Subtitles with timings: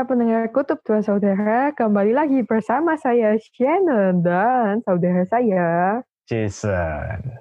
[0.00, 7.36] para pendengar Kutub Dua Saudara, kembali lagi bersama saya Shannon dan saudara saya Jason.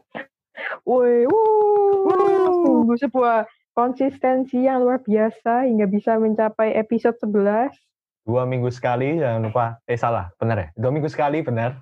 [0.84, 1.24] Woi,
[3.00, 7.72] sebuah konsistensi yang luar biasa hingga bisa mencapai episode 11.
[8.28, 9.79] Dua minggu sekali, jangan lupa.
[9.87, 10.67] Eh salah, benar ya?
[10.76, 11.79] Dua minggu sekali, benar.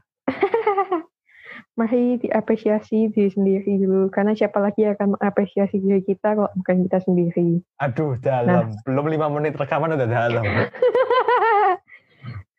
[1.77, 6.89] Mari diapresiasi diri sendiri dulu, karena siapa lagi yang akan mengapresiasi diri kita kalau bukan
[6.89, 7.61] kita sendiri.
[7.85, 8.73] Aduh, dalam.
[8.73, 8.81] Nah.
[8.81, 10.41] Belum lima menit rekaman udah dalam.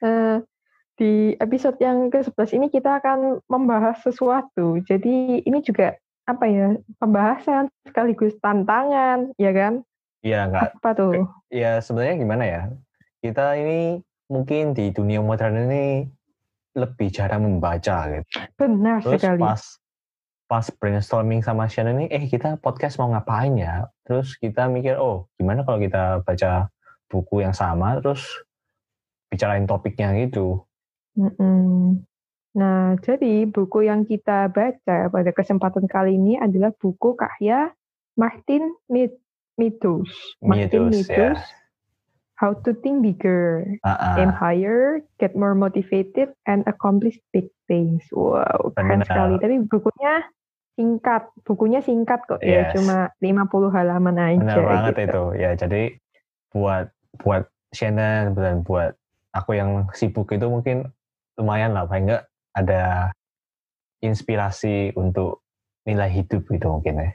[0.06, 0.38] uh,
[1.02, 4.78] di episode yang ke-11 ini kita akan membahas sesuatu.
[4.86, 5.98] Jadi ini juga
[6.30, 9.82] apa ya pembahasan sekaligus tantangan, ya kan?
[10.22, 10.78] Iya enggak.
[10.78, 11.26] Apa tuh?
[11.50, 12.62] Ya sebenarnya gimana ya?
[13.18, 13.98] Kita ini
[14.28, 16.06] mungkin di dunia modern ini
[16.78, 18.38] lebih jarang membaca gitu.
[18.54, 19.42] Benar Terus sekali.
[19.42, 19.62] pas
[20.48, 23.84] pas brainstorming sama Shannon ini, eh kita podcast mau ngapain ya?
[24.08, 26.72] Terus kita mikir, oh gimana kalau kita baca
[27.12, 28.24] buku yang sama, terus
[29.28, 30.64] bicarain topiknya gitu.
[31.18, 31.74] Mm -mm.
[32.56, 37.70] Nah, jadi buku yang kita baca pada kesempatan kali ini adalah buku karya
[38.16, 40.10] Martin Meadows.
[40.40, 41.36] Martin Meadows, ya.
[42.38, 44.14] How to Think Bigger, Uh-uh.
[44.14, 48.06] Aim Higher, Get More Motivated, and Accomplish Big Things.
[48.14, 49.10] Wow, keren Benar.
[49.10, 49.34] sekali.
[49.42, 50.22] Tapi bukunya
[50.78, 52.78] singkat, bukunya singkat kok ya, Yes.
[52.78, 54.38] cuma 50 halaman aja.
[54.38, 55.02] Benar banget gitu.
[55.10, 55.24] itu.
[55.42, 55.82] Ya jadi
[56.54, 56.86] buat
[57.18, 58.94] buat Shannon dan buat
[59.34, 60.94] aku yang sibuk itu mungkin
[61.34, 63.10] lumayan lah, paling enggak ada
[63.98, 65.42] inspirasi untuk
[65.82, 67.10] nilai hidup gitu mungkin ya.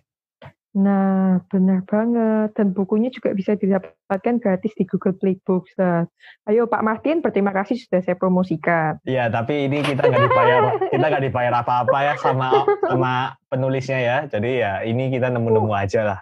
[0.74, 2.58] Nah, benar banget.
[2.58, 5.70] Dan bukunya juga bisa didapatkan gratis di Google Play Books.
[5.78, 6.10] Nah,
[6.50, 8.98] ayo Pak Martin, berterima kasih sudah saya promosikan.
[9.06, 12.50] Iya, tapi ini kita nggak dibayar, kita nggak dibayar apa-apa ya sama
[12.90, 14.18] sama penulisnya ya.
[14.26, 16.20] Jadi ya ini kita nemu-nemu aja lah.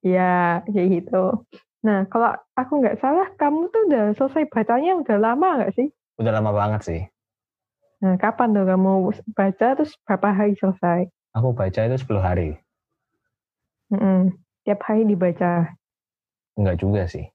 [0.00, 1.44] Ya, kayak gitu.
[1.84, 5.92] Nah, kalau aku nggak salah, kamu tuh udah selesai bacanya udah lama nggak sih?
[6.16, 7.02] Udah lama banget sih.
[8.00, 11.06] Nah, kapan tuh kamu baca terus berapa hari selesai?
[11.36, 12.58] Aku baca itu 10 hari.
[13.92, 14.32] Mm-mm.
[14.64, 15.76] Tiap hari dibaca.
[16.56, 17.28] Enggak juga sih.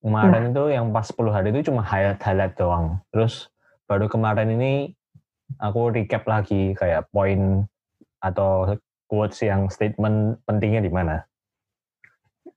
[0.00, 3.02] Kemarin itu yang pas 10 hari itu cuma highlight-highlight doang.
[3.12, 3.50] Terus
[3.84, 4.94] baru kemarin ini
[5.58, 7.66] aku recap lagi kayak poin
[8.22, 8.78] atau
[9.10, 11.26] quotes yang statement pentingnya di mana.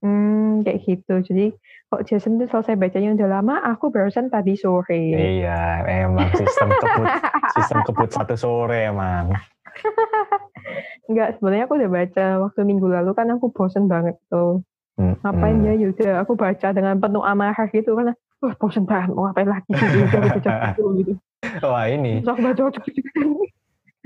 [0.02, 1.22] Hmm, kayak gitu.
[1.22, 1.54] Jadi,
[1.90, 5.14] kok Jason tuh selesai bacanya udah lama, aku barusan tadi sore.
[5.14, 7.08] Iya, emang sistem kebut
[7.56, 9.38] sistem kebut satu sore emang.
[11.10, 14.62] Enggak, sebenarnya aku udah baca waktu minggu lalu kan aku bosen banget tuh.
[15.00, 15.68] Hmm, Ngapain hmm.
[15.68, 15.74] ya?
[15.80, 19.98] Yaudah, aku baca dengan penuh amarah gitu karena wah bosen banget mau ngapain lagi gitu,
[20.32, 21.14] baca buku gitu.
[21.62, 23.10] Wah ini, Terus aku baca gitu.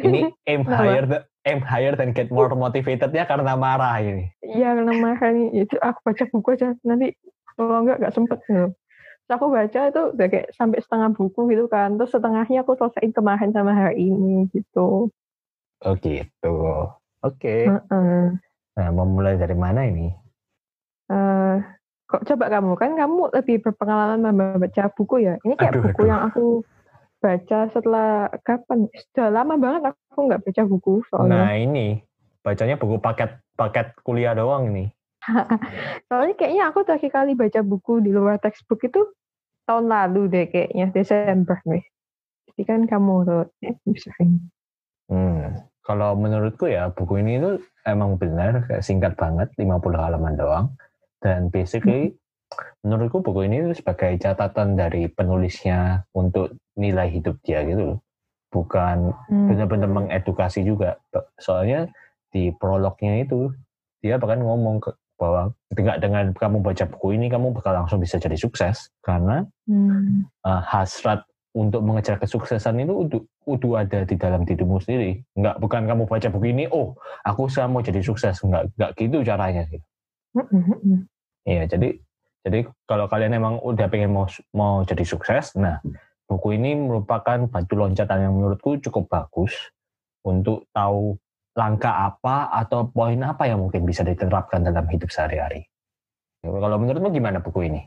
[0.01, 4.31] ini aim higher, th- aim higher dan get more motivatednya karena marah ini.
[4.43, 7.15] Iya karena marah nih, itu aku baca buku aja nanti
[7.55, 8.71] kalau enggak nggak sempet gitu.
[9.25, 13.09] Terus aku baca itu udah kayak sampai setengah buku gitu kan, terus setengahnya aku selesaiin
[13.09, 15.09] kemarin sama hari ini gitu.
[15.85, 16.55] Oh gitu.
[17.21, 17.69] Oke.
[17.69, 18.21] Heeh.
[18.75, 20.09] Nah, mau mulai dari mana ini?
[21.13, 21.55] Eh,
[22.09, 25.37] kok coba kamu kan kamu lebih berpengalaman membaca buku ya.
[25.45, 26.09] Ini kayak Aduh, buku aduh.
[26.09, 26.45] yang aku
[27.21, 28.89] baca setelah kapan?
[28.97, 31.45] Sudah lama banget aku nggak baca buku soalnya.
[31.45, 32.01] Nah ini
[32.41, 34.89] bacanya buku paket paket kuliah doang ini.
[36.05, 39.09] Soalnya kayaknya aku terakhir kali baca buku di luar textbook itu
[39.65, 41.81] tahun lalu deh kayaknya Desember nih.
[42.45, 44.53] Jadi kan kamu tuh eh, sering.
[45.09, 45.65] Hmm.
[45.85, 50.65] Kalau menurutku ya buku ini tuh emang benar singkat banget 50 halaman doang
[51.21, 52.17] dan basically
[52.81, 57.99] menurutku buku ini tuh sebagai catatan dari penulisnya untuk nilai hidup dia gitu loh.
[58.49, 59.47] Bukan Hmm.
[59.51, 60.97] benar-benar mengedukasi juga.
[61.37, 61.91] Soalnya
[62.33, 63.53] di prolognya itu
[64.01, 68.19] dia bahkan ngomong ke bahwa ketika dengan kamu baca buku ini kamu bakal langsung bisa
[68.19, 70.27] jadi sukses karena Hmm.
[70.43, 71.23] uh, hasrat
[71.55, 75.23] untuk mengejar kesuksesan itu udah, udah ada di dalam dirimu sendiri.
[75.39, 78.43] Enggak, bukan kamu baca buku ini, oh aku saya mau jadi sukses.
[78.43, 79.63] Enggak, enggak gitu caranya.
[79.71, 79.87] Gitu.
[80.35, 81.07] Hmm.
[81.47, 81.95] Iya, jadi
[82.43, 85.79] jadi kalau kalian emang udah pengen mau mau jadi sukses, nah
[86.27, 89.55] buku ini merupakan batu loncatan yang menurutku cukup bagus
[90.27, 91.15] untuk tahu
[91.55, 95.71] langkah apa atau poin apa yang mungkin bisa diterapkan dalam hidup sehari-hari.
[96.43, 97.81] Kalau menurutmu gimana buku ini?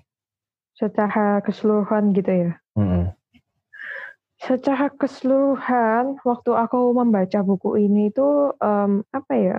[0.72, 2.52] Secara keseluruhan gitu ya.
[2.78, 3.17] Mm-mm.
[4.48, 9.58] Secara keseluruhan, waktu aku membaca buku ini tuh em, apa ya?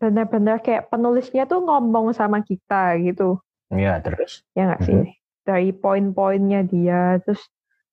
[0.00, 3.36] Benar-benar kayak penulisnya tuh ngomong sama kita gitu.
[3.68, 4.40] Iya, terus?
[4.56, 5.12] Ya nggak sih?
[5.44, 7.44] Dari poin-poinnya dia, terus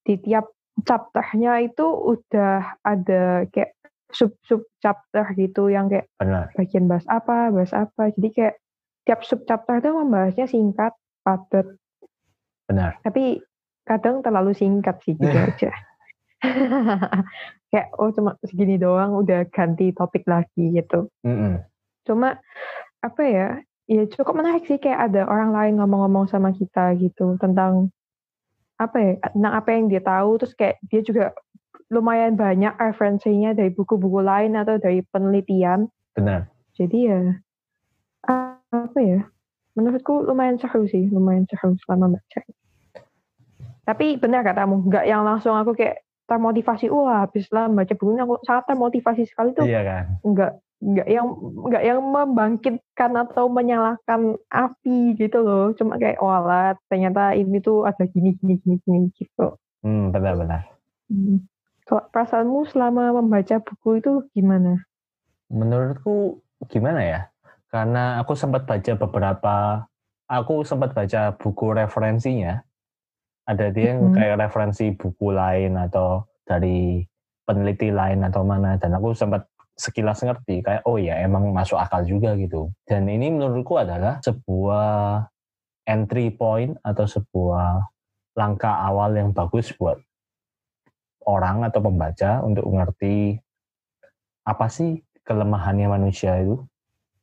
[0.07, 0.47] di tiap
[0.87, 3.75] chapternya itu udah ada kayak
[4.09, 6.55] sub-sub chapter gitu yang kayak Benar.
[6.55, 8.15] bagian bahas apa, bahas apa.
[8.15, 8.55] Jadi kayak
[9.03, 10.95] tiap sub chapter itu membahasnya singkat,
[11.27, 11.67] padat.
[12.71, 13.03] Benar.
[13.03, 13.43] Tapi
[13.83, 15.88] kadang terlalu singkat sih gitu aja.
[17.69, 21.12] Kayak oh cuma segini doang udah ganti topik lagi gitu.
[21.21, 21.62] Mm-mm.
[22.07, 22.39] Cuma
[23.03, 23.47] apa ya?
[23.89, 27.89] Ya cukup menarik sih kayak ada orang lain ngomong-ngomong sama kita gitu tentang
[28.77, 29.13] apa ya?
[29.33, 31.33] Tentang apa yang dia tahu terus kayak dia juga
[31.89, 35.89] lumayan banyak referensinya dari buku-buku lain atau dari penelitian.
[36.13, 36.50] Benar.
[36.77, 37.21] Jadi ya
[38.69, 39.25] apa ya?
[39.77, 42.42] Menurutku lumayan seru sih, lumayan seru selama baca.
[43.89, 48.37] Tapi benar katamu, nggak yang langsung aku kayak termotivasi, wah habis lah baca bukunya aku
[48.45, 49.65] sangat termotivasi sekali tuh.
[49.65, 50.05] Iya kan.
[50.21, 51.27] Nggak nggak yang
[51.67, 55.73] nggak yang membangkitkan atau menyalakan api gitu loh.
[55.73, 59.57] Cuma kayak oh alat ternyata ini tuh ada gini gini gini gini gitu.
[59.81, 60.69] Hmm, benar-benar.
[61.09, 61.43] Hmm.
[61.89, 64.77] Kalau perasaanmu selama membaca buku itu gimana?
[65.49, 67.21] Menurutku gimana ya?
[67.73, 69.55] Karena aku sempat baca beberapa,
[70.29, 72.61] aku sempat baca buku referensinya.
[73.49, 74.15] Ada dia yang Mhm.
[74.15, 77.01] kayak referensi buku lain atau dari
[77.49, 78.77] peneliti lain atau mana.
[78.77, 82.69] Dan aku sempat sekilas ngerti kayak oh ya emang masuk akal juga gitu.
[82.85, 85.25] Dan ini menurutku adalah sebuah
[85.89, 87.89] entry point atau sebuah
[88.37, 89.97] langkah awal yang bagus buat
[91.25, 93.37] orang atau pembaca untuk mengerti
[94.45, 96.57] apa sih kelemahannya manusia itu.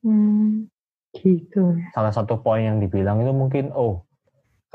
[0.06, 0.70] Hmm,
[1.14, 1.74] gitu.
[1.90, 4.05] Salah satu poin yang dibilang itu mungkin, oh,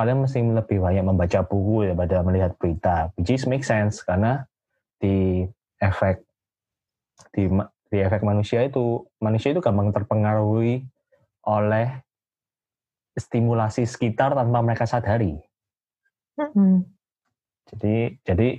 [0.01, 3.13] kalian mesti lebih banyak membaca buku daripada melihat berita.
[3.13, 4.49] Which is make sense, karena
[4.97, 5.45] di
[5.77, 6.25] efek
[7.37, 7.45] di,
[7.93, 10.81] di efek manusia itu, manusia itu gampang terpengaruhi
[11.45, 12.01] oleh
[13.13, 15.37] stimulasi sekitar tanpa mereka sadari.
[16.33, 16.81] Hmm.
[17.69, 18.57] Jadi jadi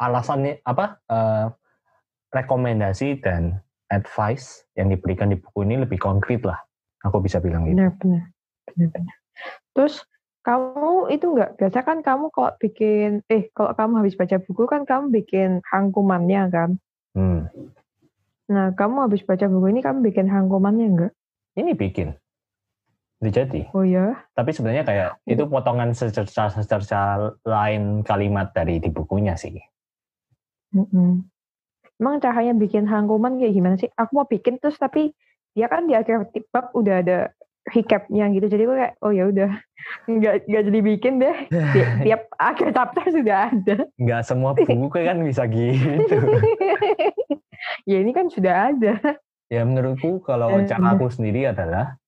[0.00, 1.04] alasannya apa?
[1.12, 1.46] eh,
[2.32, 3.60] rekomendasi dan
[3.92, 6.56] advice yang diberikan di buku ini lebih konkret lah.
[7.04, 7.76] Aku bisa bilang gitu.
[7.76, 8.24] Benar-benar,
[8.72, 9.16] benar-benar.
[9.76, 10.00] Terus
[10.42, 14.82] kamu itu nggak biasa kan kamu kalau bikin eh kalau kamu habis baca buku kan
[14.82, 16.70] kamu bikin rangkumannya kan.
[17.14, 17.46] Hmm.
[18.50, 21.12] Nah kamu habis baca buku ini kamu bikin rangkumannya nggak?
[21.62, 22.08] Ini bikin.
[23.22, 23.70] Udah jadi.
[23.70, 29.62] Oh ya, Tapi sebenarnya kayak itu potongan secerca-secerca lain kalimat dari di bukunya sih.
[30.74, 31.22] Mm-mm.
[32.02, 33.86] Emang caranya bikin rangkuman kayak gimana sih?
[33.94, 35.14] Aku mau bikin terus tapi
[35.54, 37.30] dia kan di akhir bab udah ada
[37.64, 38.46] recapnya gitu.
[38.48, 39.50] Jadi gue kayak oh ya udah
[40.06, 41.36] nggak nggak jadi bikin deh.
[41.46, 43.76] Ti- Tiap akhir chapter sudah ada.
[43.94, 46.16] Nggak semua buku kan bisa gitu.
[47.90, 48.94] ya ini kan sudah ada.
[49.46, 50.66] Ya menurutku kalau Eh.
[50.66, 52.00] cara aku sendiri adalah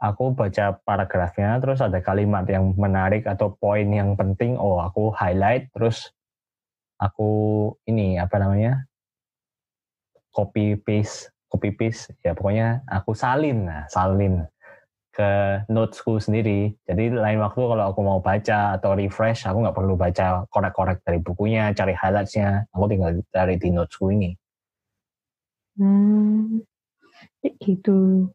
[0.00, 5.68] aku baca paragrafnya terus ada kalimat yang menarik atau poin yang penting oh aku highlight
[5.76, 6.08] terus
[6.96, 7.28] aku
[7.84, 8.88] ini apa namanya
[10.32, 14.48] copy paste copy paste ya pokoknya aku salin nah salin
[15.20, 15.30] ke
[15.68, 20.48] notesku sendiri jadi lain waktu kalau aku mau baca atau refresh aku nggak perlu baca
[20.48, 24.32] korek-korek dari bukunya cari highlightsnya aku tinggal cari di notesku ini
[25.80, 26.60] Hmm,
[27.40, 28.28] gitu.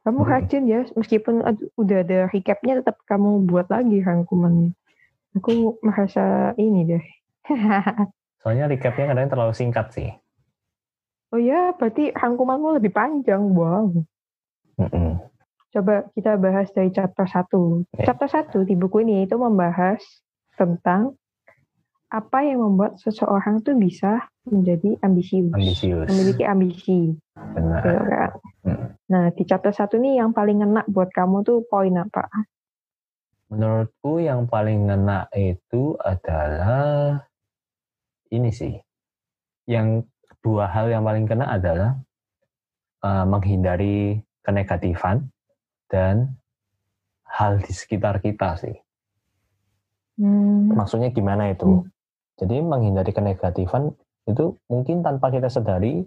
[0.00, 0.30] Kamu Hmm.
[0.32, 1.44] rajin ya, meskipun
[1.76, 4.72] udah ada recapnya tetap kamu buat lagi rangkumannya.
[5.36, 7.04] Aku merasa ini deh.
[8.42, 10.10] soalnya recapnya kadang terlalu singkat sih
[11.32, 13.40] oh ya, berarti rangkumanmu lebih panjang.
[13.56, 14.04] Wow.
[14.76, 15.16] Mm-mm.
[15.72, 17.48] Coba kita bahas dari chapter 1.
[17.96, 18.12] Ya.
[18.12, 20.04] Chapter 1 di buku ini itu membahas
[20.52, 21.16] tentang
[22.12, 25.48] apa yang membuat seseorang tuh bisa menjadi ambisius.
[25.56, 27.16] ambisius Memiliki ambisi.
[27.56, 28.30] benar gitu kan.
[28.68, 28.86] Mm.
[29.08, 32.28] Nah, di chapter 1 nih yang paling ngena buat kamu tuh poin apa?
[33.48, 37.16] Menurutku yang paling ngena itu adalah
[38.28, 38.76] ini sih.
[39.64, 40.04] Yang
[40.44, 41.96] dua hal yang paling kena adalah
[43.00, 45.32] eh, menghindari kenegatifan
[45.92, 46.40] dan
[47.28, 48.76] hal di sekitar kita sih.
[50.16, 51.84] Hmm, Maksudnya gimana itu?
[52.40, 53.92] Jadi menghindari kenegatifan
[54.24, 56.00] itu mungkin tanpa kita sadari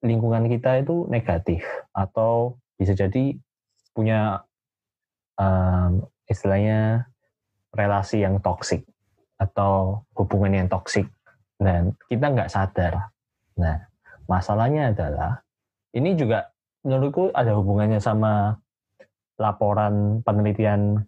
[0.00, 1.60] lingkungan kita itu negatif
[1.92, 3.36] atau bisa jadi
[3.92, 4.44] punya
[5.40, 7.08] em, istilahnya
[7.72, 8.84] relasi yang toksik
[9.36, 11.08] atau hubungan yang toksik
[11.60, 13.12] dan kita nggak sadar.
[13.56, 13.88] Nah,
[14.28, 15.40] masalahnya adalah
[15.96, 16.52] ini juga
[16.84, 18.60] menurutku ada hubungannya sama
[19.36, 21.04] laporan penelitian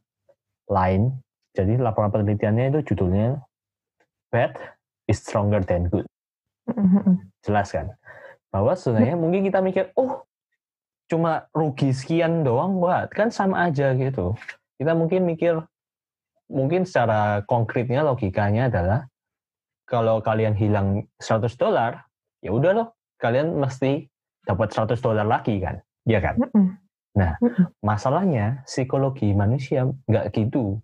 [0.68, 1.12] lain.
[1.56, 3.40] Jadi laporan penelitiannya itu judulnya
[4.28, 4.54] Bad
[5.08, 6.04] is stronger than good.
[7.40, 7.96] Jelas kan?
[8.52, 10.28] Bahwa sebenarnya mungkin kita mikir, oh
[11.08, 14.36] cuma rugi sekian doang, wah kan sama aja gitu.
[14.76, 15.64] Kita mungkin mikir,
[16.52, 19.08] mungkin secara konkretnya logikanya adalah
[19.88, 22.04] kalau kalian hilang 100 dolar,
[22.44, 24.04] ya udah loh, kalian mesti
[24.44, 26.36] dapat 100 dolar lagi kan, ya kan?
[27.42, 27.66] Mm-mm.
[27.82, 30.78] Masalahnya psikologi manusia nggak gitu.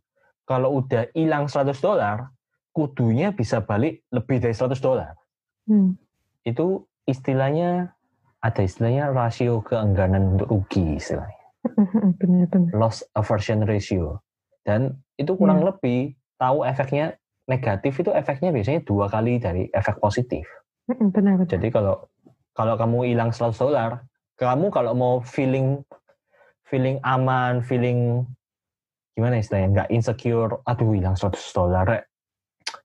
[0.44, 2.28] kalau udah hilang 100 dolar,
[2.76, 5.16] kudunya bisa balik lebih dari 100 dolar.
[5.64, 5.96] Hmm.
[6.44, 7.96] Itu istilahnya
[8.44, 11.40] ada istilahnya rasio keengganan untuk rugi istilahnya.
[12.20, 12.76] Benar-benar.
[12.76, 14.20] Loss aversion ratio.
[14.68, 15.72] Dan itu kurang Iya.
[15.72, 17.16] lebih tahu efeknya
[17.48, 20.44] negatif itu efeknya biasanya dua kali dari efek positif.
[20.84, 21.48] Benar-benar.
[21.48, 22.04] Jadi kalau
[22.52, 24.04] kalau kamu hilang 100 dolar,
[24.36, 25.80] kamu kalau mau feeling
[26.68, 28.24] feeling aman, feeling
[29.14, 31.86] gimana istilahnya, nggak insecure, aduh hilang 100 dolar,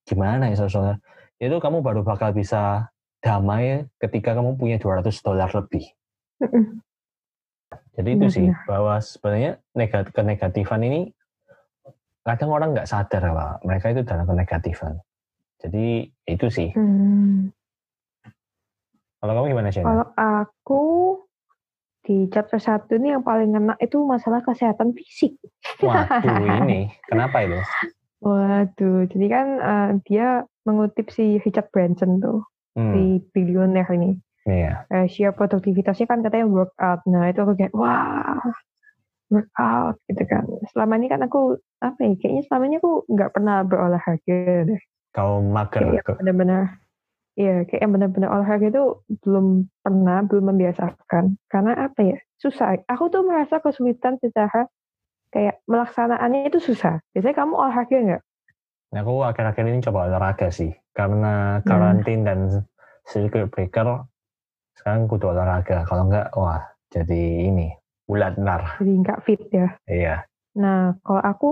[0.06, 0.98] gimana ya 100 dolar?
[1.42, 2.92] Itu kamu baru bakal bisa
[3.24, 5.90] damai ketika kamu punya 200 dolar lebih.
[8.00, 8.68] Jadi itu sih Benar-benar.
[8.70, 11.12] bahwa sebenarnya negat kenegatifan ini
[12.24, 14.94] kadang orang nggak sadar bahwa mereka itu dalam kenegatifan.
[15.60, 16.72] Jadi itu sih.
[16.72, 17.52] Hmm.
[19.20, 19.84] Kalau kamu gimana sih?
[19.84, 20.84] Kalau aku
[22.10, 25.38] di chapter satu ini yang paling ngena itu masalah kesehatan fisik.
[25.86, 27.62] Waduh ini kenapa itu?
[28.26, 30.28] Waduh, jadi kan eh, dia
[30.66, 32.42] mengutip si Richard Branson tuh,
[32.74, 33.02] Hmm, si
[33.34, 34.18] bilioner ini.
[34.50, 34.86] iya.
[34.90, 37.06] Rasio produktivitasnya kan katanya workout.
[37.06, 38.42] Nah itu aku kayak, wah,
[39.30, 40.46] workout gitu kan.
[40.74, 44.82] Selama ini kan aku, apa ya, kayaknya selama ini aku nggak pernah berolahraga deh.
[45.14, 46.78] Kau mager benar-benar,
[47.40, 51.40] iya, kayak yang benar-benar olahraga itu belum pernah, belum membiasakan.
[51.48, 52.84] Karena apa ya, susah.
[52.92, 54.68] Aku tuh merasa kesulitan secara
[55.32, 57.00] kayak melaksanaannya itu susah.
[57.16, 58.24] Biasanya kamu olahraga nggak?
[58.90, 60.76] Nah, aku akhir-akhir ini coba olahraga sih.
[60.92, 61.66] Karena Hmm.
[61.66, 62.40] karantin dan
[63.08, 64.04] circuit breaker,
[64.76, 65.88] sekarang kudu olahraga.
[65.88, 66.60] Kalau enggak, wah
[66.92, 67.72] jadi ini,
[68.10, 68.82] bulat nar.
[68.82, 69.70] Jadi nggak fit ya.
[69.88, 70.16] Iya.
[70.58, 71.50] Nah, kalau aku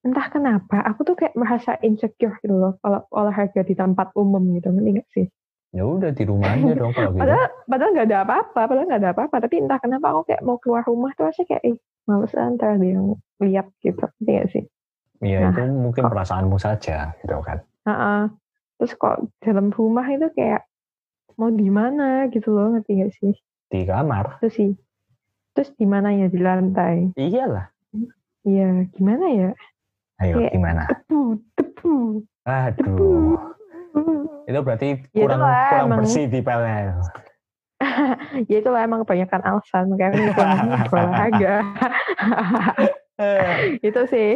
[0.00, 4.72] entah kenapa, aku tuh kayak merasa insecure gitu loh kalau olahraga di tempat umum gitu,
[4.72, 5.26] ngerti nggak sih?
[5.70, 7.20] Ya udah di rumah aja dong kalau gitu.
[7.22, 10.56] Padahal padahal nggak ada apa-apa, padahal nggak ada apa-apa, tapi entah kenapa aku kayak mau
[10.58, 11.76] keluar rumah tuh rasanya kayak, ih,
[12.10, 13.04] males antar ada yang
[13.38, 14.64] lihat gitu, ngerti nggak sih?
[15.20, 17.58] Iya, Nah, itu mungkin kok- perasaanmu saja, gitu kan.
[17.86, 18.22] Heeh.
[18.80, 20.64] Terus kok dalam rumah itu kayak
[21.36, 23.32] mau di mana gitu loh, ngerti nggak sih?
[23.68, 24.40] Di kamar.
[24.40, 24.70] Itu sih.
[25.52, 27.12] Terus di mana ya di lantai?
[27.14, 27.68] Iyalah.
[28.48, 29.50] Iya, gimana ya?
[30.20, 30.82] Ayo, Kayak- gimana?
[30.86, 31.20] Tepu,
[31.56, 31.94] tepu.
[32.44, 33.40] Aduh.
[34.44, 35.98] Itu berarti Ya kurang itulah, kurang emang.
[36.04, 37.00] bersih di pelnya.
[38.52, 41.54] ya itu lah emang kebanyakan alasan makanya kurang berolahraga
[43.88, 44.30] itu sih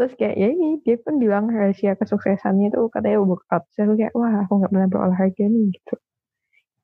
[0.00, 4.48] terus kayak ya ini dia pun bilang rahasia kesuksesannya itu katanya workout saya kayak wah
[4.48, 5.94] aku nggak pernah berolahraga nih gitu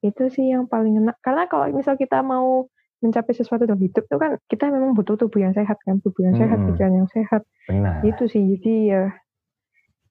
[0.05, 2.69] itu sih yang paling enak karena kalau misal kita mau
[3.05, 6.41] mencapai sesuatu dalam hidup tuh kan kita memang butuh tubuh yang sehat kan tubuh yang
[6.41, 6.73] sehat Mm-mm.
[6.73, 8.01] pikiran yang sehat Benar.
[8.01, 9.03] itu sih jadi ya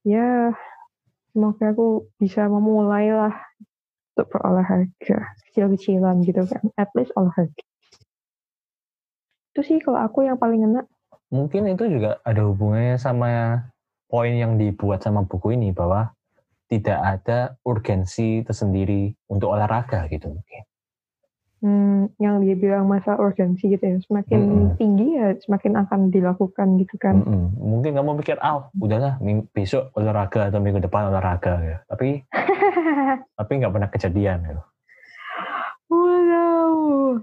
[0.06, 0.28] ya
[1.34, 3.34] semoga aku bisa memulai lah
[4.14, 5.18] untuk berolahraga
[5.50, 7.64] kecil-kecilan gitu kan at least olahraga
[9.54, 10.86] itu sih kalau aku yang paling enak
[11.34, 13.58] Mungkin itu juga ada hubungannya sama
[14.06, 16.14] poin yang dibuat sama buku ini bahwa
[16.70, 20.62] tidak ada urgensi tersendiri untuk olahraga gitu mungkin.
[21.64, 24.76] Hmm, yang dia bilang masa urgensi gitu ya semakin Mm-mm.
[24.76, 27.56] tinggi ya semakin akan dilakukan gitu kan Mm-mm.
[27.56, 31.76] Mungkin kamu pikir, ah udahlah ming- besok olahraga atau minggu depan olahraga ya.
[31.88, 32.20] Tapi
[33.40, 34.38] tapi nggak pernah kejadian.
[34.44, 34.62] Gitu.
[35.88, 37.20] wow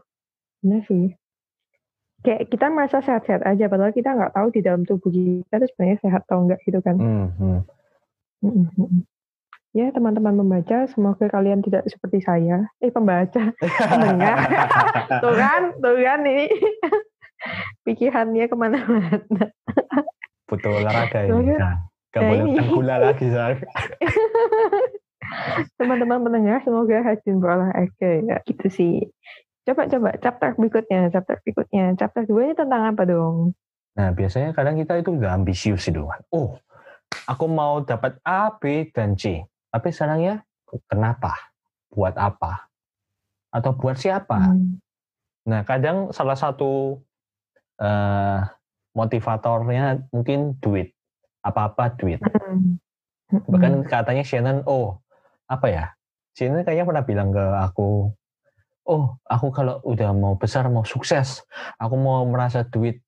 [0.62, 1.18] benar sih
[2.22, 5.98] kayak kita merasa sehat-sehat aja padahal kita nggak tahu di dalam tubuh kita itu sebenarnya
[6.06, 7.60] sehat atau enggak gitu kan Hmm, hmm.
[8.42, 9.02] Mm, mm, mm.
[9.72, 12.68] Ya, teman-teman membaca, semoga kalian tidak seperti saya.
[12.84, 13.56] Eh, pembaca,
[13.92, 14.38] pendengar.
[15.24, 16.52] tuh kan, tuh kan ini.
[17.88, 19.16] Pikirannya ke mana-mana.
[20.46, 21.32] Butuh olahraga ini.
[21.32, 21.76] Soalnya- Nah,
[22.12, 22.52] Gak Nah, boleh ini.
[22.60, 23.56] makan gula lagi saya.
[25.80, 28.38] Teman-teman pendengar, semoga rajin berolahraga ya.
[28.44, 28.96] Gitu sih.
[29.64, 31.96] Coba-coba, chapter berikutnya, chapter berikutnya.
[31.96, 33.56] Chapter 2 ini tentang apa dong?
[33.96, 36.20] Nah, biasanya kadang kita itu udah ambisius itu kan.
[36.28, 36.60] Oh,
[37.24, 39.48] aku mau dapat A, B, dan C.
[39.72, 40.36] Tapi sekarang ya,
[40.92, 41.32] kenapa?
[41.92, 42.68] Buat apa?
[43.52, 44.52] Atau buat siapa?
[44.52, 44.80] Hmm.
[45.48, 47.00] Nah, kadang salah satu
[47.80, 48.40] eh,
[48.92, 50.92] motivatornya mungkin duit.
[51.42, 52.20] Apa-apa duit.
[52.20, 52.78] Hmm.
[53.32, 53.44] Hmm.
[53.48, 55.00] Bahkan katanya Shannon, oh,
[55.48, 55.86] apa ya?
[56.36, 58.12] Shannon kayaknya pernah bilang ke aku,
[58.88, 61.44] oh, aku kalau udah mau besar, mau sukses,
[61.80, 63.00] aku mau merasa duit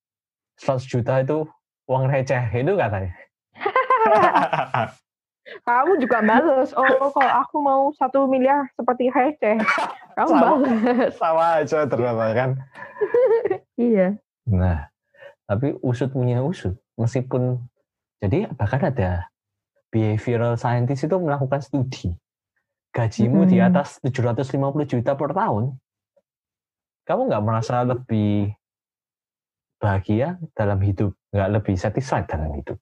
[0.60, 1.44] 100 juta itu
[1.92, 2.40] uang receh.
[2.56, 3.12] Itu katanya.
[5.44, 6.72] Kamu juga bales.
[6.72, 9.60] Oh, kalau aku mau satu miliar seperti receh.
[10.16, 10.42] Kamu Sama.
[10.42, 11.12] bales.
[11.20, 12.50] Sama aja ternyata kan.
[13.74, 14.22] Iya.
[14.46, 14.94] Nah,
[15.50, 16.78] tapi usut punya usut.
[16.94, 17.58] Meskipun,
[18.22, 19.34] jadi bahkan ada
[19.90, 22.14] behavioral scientist itu melakukan studi.
[22.94, 23.74] Gajimu di Mm-mm.
[23.74, 25.74] atas 750 juta per tahun,
[27.10, 28.54] kamu nggak merasa lebih
[29.82, 32.78] bahagia dalam hidup nggak lebih satisfied dengan itu.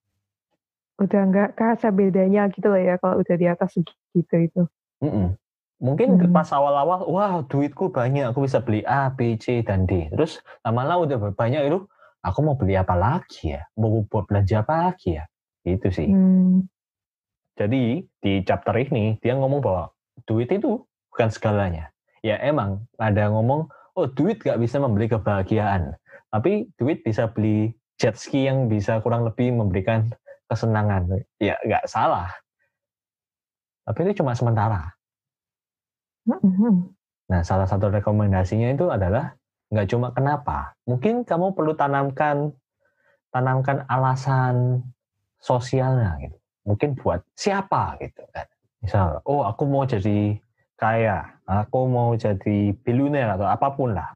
[1.02, 4.62] Udah nggak kerasa bedanya gitu lah ya kalau udah di atas segitu itu.
[5.02, 5.34] Mm-mm.
[5.82, 6.30] Mungkin Hmm.
[6.30, 10.14] pas awal-awal, wah duitku banyak, aku bisa beli A, B, C, dan D.
[10.14, 11.90] Terus lama-lama udah banyak itu,
[12.22, 13.66] aku mau beli apa lagi ya?
[13.74, 15.26] Mau buat belanja apa lagi ya?
[15.66, 16.06] Itu sih.
[16.06, 16.70] Hmm.
[17.58, 19.90] Jadi di chapter ini dia ngomong bahwa
[20.30, 21.90] duit itu bukan segalanya.
[22.22, 23.66] Ya emang ada ngomong,
[23.98, 25.98] oh duit gak bisa membeli kebahagiaan.
[26.30, 30.14] Tapi duit bisa beli jet ski yang bisa kurang lebih memberikan
[30.52, 31.08] kesenangan.
[31.40, 32.28] Ya nggak salah.
[33.88, 34.92] Tapi itu cuma sementara.
[36.28, 36.92] Mhm.
[37.32, 39.32] Nah, salah satu rekomendasinya itu adalah
[39.72, 40.76] nggak cuma kenapa.
[40.84, 42.52] Mungkin kamu perlu tanamkan
[43.32, 44.84] tanamkan alasan
[45.40, 46.38] sosialnya gitu.
[46.68, 48.46] Mungkin buat siapa gitu kan.
[48.84, 50.36] Misal, oh aku mau jadi
[50.76, 54.12] kaya, aku mau jadi bilioner atau apa pun lah.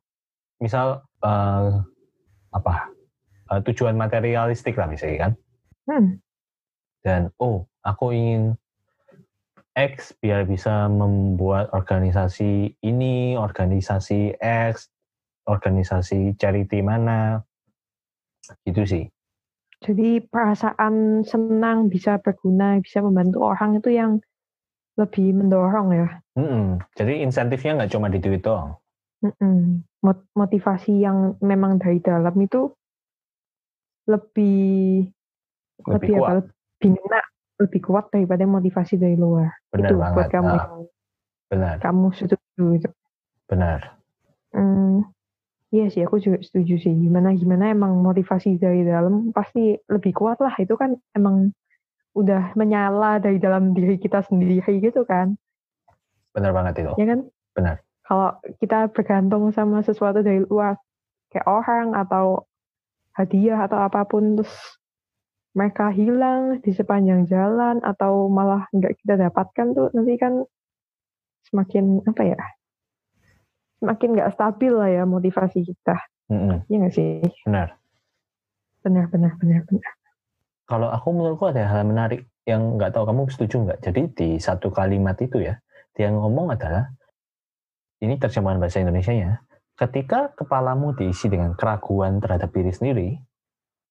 [0.59, 1.71] Misal eh,
[2.53, 2.75] apa
[3.55, 5.31] eh, tujuan materialistik lah misalnya kan.
[5.85, 6.07] Hmm.
[7.05, 8.57] Dan oh aku ingin
[9.77, 14.89] X biar bisa membuat organisasi ini, organisasi X,
[15.45, 17.45] organisasi charity mana,
[18.65, 19.05] gitu sih.
[19.85, 24.11] Jadi perasaan senang bisa berguna, bisa membantu orang itu yang
[24.97, 26.09] lebih mendorong ya.
[26.39, 26.81] Mm-mm.
[26.95, 28.79] Jadi insentifnya nggak cuma di duit doang.
[29.21, 29.83] Mm-mm.
[30.01, 32.71] Mot- Motivasi yang memang dari dalam itu
[34.07, 35.11] lebih
[35.83, 36.47] Lebih lebih kuat.
[36.47, 36.54] apa?
[36.83, 37.21] Ngena,
[37.61, 39.47] lebih kuat daripada motivasi dari luar.
[39.71, 40.15] Benar itu banget.
[40.15, 40.71] buat kamu Ah, yang
[41.47, 42.89] benar, kamu setuju gitu.
[43.47, 43.79] benar.
[44.51, 45.03] Hmm,
[45.71, 46.93] iya sih, aku juga setuju sih.
[46.93, 50.51] Gimana gimana emang motivasi dari dalam pasti lebih kuat lah.
[50.59, 51.51] Itu kan emang
[52.15, 55.35] udah menyala dari dalam diri kita sendiri gitu kan,
[56.31, 56.91] Benar banget itu.
[56.95, 57.19] ya kan?
[57.55, 57.75] Benar.
[58.07, 58.29] Kalau
[58.63, 60.79] kita bergantung sama sesuatu dari luar,
[61.33, 62.47] kayak orang atau
[63.19, 64.53] hadiah atau apa pun, terus
[65.55, 70.43] mereka hilang di sepanjang jalan atau malah nggak kita dapatkan tuh nanti kan
[71.47, 72.39] semakin apa ya?
[73.79, 75.95] Semakin nggak stabil lah ya motivasi kita.
[76.67, 77.23] Iya nggak sih?
[77.47, 77.79] Benar.
[78.83, 79.93] Benar, benar, benar, benar.
[80.67, 83.79] Kalau aku menurutku ada hal menarik yang nggak tahu kamu setuju nggak.
[83.81, 85.55] Jadi di satu kalimat itu ya,
[85.95, 86.91] dia ngomong adalah
[88.03, 89.39] ini terjemahan bahasa Indonesia ya.
[89.75, 93.09] Ketika kepalamu diisi dengan keraguan terhadap diri sendiri,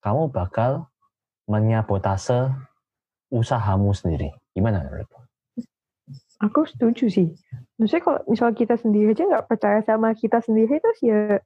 [0.05, 0.93] kamu bakal
[1.47, 2.53] menyabotase
[3.29, 4.33] usahamu sendiri.
[4.55, 5.21] Gimana menurutmu?
[6.43, 7.29] Aku setuju sih.
[7.81, 11.41] Maksudnya kalau misal kita sendiri aja nggak percaya sama kita sendiri terus ya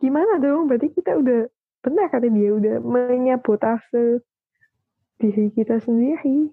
[0.00, 0.70] gimana dong?
[0.70, 1.50] Berarti kita udah
[1.84, 4.24] benar kata dia udah menyabotase
[5.20, 6.48] diri kita sendiri.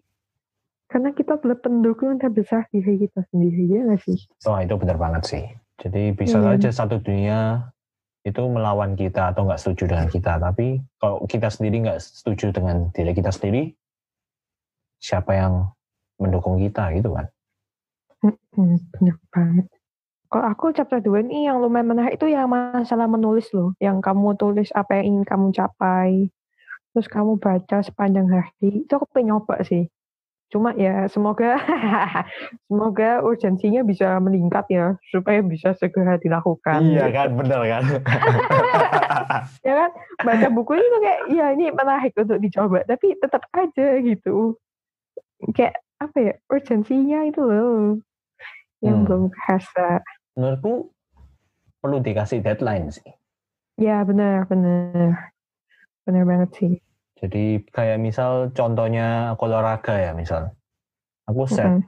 [0.92, 4.20] Karena kita adalah pendukung terbesar diri kita sendiri ya nggak sih?
[4.44, 5.46] Oh itu benar banget sih.
[5.80, 6.52] Jadi bisa Hmm.
[6.52, 7.72] saja satu dunia
[8.22, 10.38] itu melawan kita atau nggak setuju dengan kita.
[10.38, 13.74] Tapi kalau kita sendiri nggak setuju dengan diri kita sendiri,
[15.02, 15.74] siapa yang
[16.22, 17.26] mendukung kita gitu kan?
[18.54, 19.66] Benar banget.
[20.32, 23.76] Kalau aku chapter 2 ini yang lumayan menarik itu yang masalah menulis loh.
[23.84, 26.32] Yang kamu tulis apa yang ingin kamu capai.
[26.96, 28.86] Terus kamu baca sepanjang hari.
[28.88, 29.92] Itu aku pengen nyoba sih.
[30.52, 31.56] Cuma ya semoga
[32.68, 34.86] semoga urgensinya bisa meningkat ya.
[35.08, 36.84] Supaya bisa segera dilakukan.
[36.92, 37.84] Iya kan, bener kan?
[39.66, 39.92] Ya kan?
[40.28, 42.84] Baca buku itu kayak ya ini menarik untuk dicoba.
[42.84, 44.60] Tapi tetap aja gitu.
[45.56, 47.98] Kayak apa ya urgensinya itu loh.
[48.84, 49.06] Yang Hmm.
[49.08, 50.04] belum kerasa.
[50.36, 50.92] Menurutku
[51.80, 53.08] perlu dikasih deadline sih.
[53.80, 55.32] Ya benar benar
[56.04, 56.74] benar banget sih.
[57.22, 60.50] Jadi kayak misal contohnya aku olahraga ya misal.
[61.30, 61.86] Aku set Mm-mm.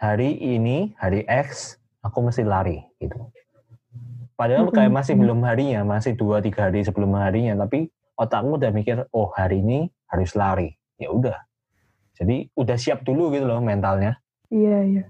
[0.00, 3.28] hari ini, hari X, aku mesti lari gitu.
[4.32, 4.96] Padahal kayak Mm-mm.
[4.96, 9.60] masih belum harinya, masih dua tiga hari sebelum harinya, tapi otakmu udah mikir, oh hari
[9.60, 10.72] ini harus lari.
[10.96, 11.36] Ya udah.
[12.16, 14.16] Jadi udah siap dulu gitu loh mentalnya.
[14.48, 15.04] Iya iya.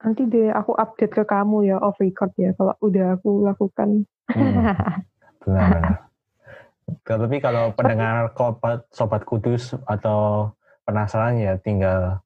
[0.00, 4.08] Nanti deh aku update ke kamu ya off record ya kalau udah aku lakukan.
[4.32, 4.72] Hmm,
[5.44, 6.09] benar-benar.
[7.04, 10.50] Tapi kalau pendengar sobat, sobat kudus atau
[10.86, 12.18] penasaran ya tinggal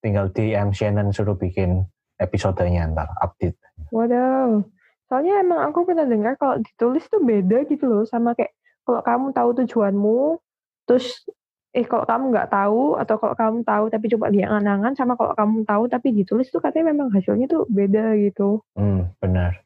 [0.00, 1.84] tinggal DM Shannon suruh bikin
[2.20, 3.56] episodenya ntar update.
[3.92, 4.64] Waduh.
[5.10, 8.54] Soalnya emang aku pernah dengar kalau ditulis tuh beda gitu loh sama kayak
[8.86, 10.38] kalau kamu tahu tujuanmu
[10.86, 11.26] terus
[11.70, 15.62] eh kalau kamu nggak tahu atau kalau kamu tahu tapi coba diangan-angan sama kalau kamu
[15.62, 18.62] tahu tapi ditulis tuh katanya memang hasilnya tuh beda gitu.
[18.74, 19.62] Hmm, benar.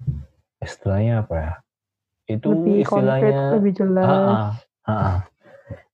[0.60, 1.52] Istilahnya apa ya?
[2.24, 4.04] Itu lebih konkret, istilahnya lebih jelas.
[4.04, 4.50] Ah, ah,
[4.84, 5.16] ah, ah.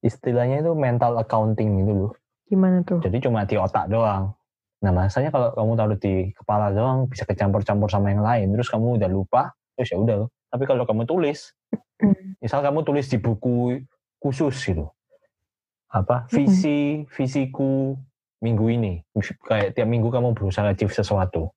[0.01, 2.13] Istilahnya itu mental accounting gitu loh.
[2.49, 2.99] Gimana tuh?
[3.03, 4.35] Jadi cuma di otak doang.
[4.81, 8.97] Nah, masanya kalau kamu taruh di kepala doang bisa kecampur-campur sama yang lain, terus kamu
[8.97, 10.25] udah lupa, terus ya udah.
[10.49, 11.53] Tapi kalau kamu tulis,
[12.41, 13.85] misal kamu tulis di buku
[14.19, 14.89] khusus gitu.
[15.93, 17.93] Apa visi visiku
[18.41, 18.93] minggu ini
[19.45, 21.53] kayak tiap minggu kamu berusaha achieve sesuatu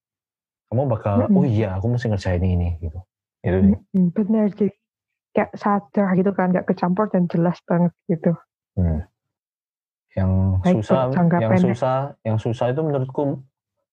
[0.67, 2.99] kamu bakal oh iya aku mesti ngerjain ini gitu
[3.43, 3.77] itu nih
[4.15, 4.67] benar jadi
[5.33, 8.31] kayak sadar gitu kan nggak kecampur dan jelas banget gitu
[8.79, 9.03] hmm.
[10.15, 11.59] yang Baik, susah yang pendek.
[11.59, 13.23] susah yang susah itu menurutku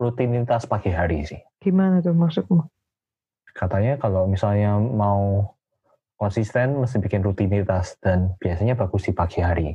[0.01, 2.63] rutinitas pagi hari sih gimana tuh maksudmu
[3.53, 5.53] katanya kalau misalnya mau
[6.17, 9.75] konsisten mesti bikin rutinitas dan biasanya bagus di pagi hari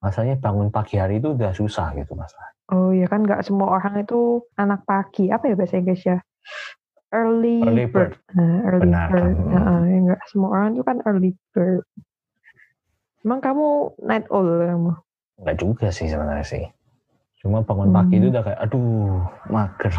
[0.00, 2.32] Masalahnya bangun pagi hari itu udah susah gitu mas.
[2.72, 5.28] Oh iya kan nggak semua orang itu anak pagi.
[5.28, 6.18] Apa ya bahasa Inggris ya?
[7.10, 8.14] Early, early bird.
[8.14, 8.38] bird.
[8.38, 9.08] Nah, early Benar.
[9.10, 9.36] bird.
[9.50, 11.82] Nah, ya nggak semua orang itu kan early bird.
[13.26, 13.66] Emang kamu
[14.06, 14.92] night owl kamu?
[15.42, 16.64] Nggak juga sih sebenarnya sih.
[17.42, 17.96] Cuma bangun hmm.
[17.98, 19.94] pagi itu udah kayak aduh mager.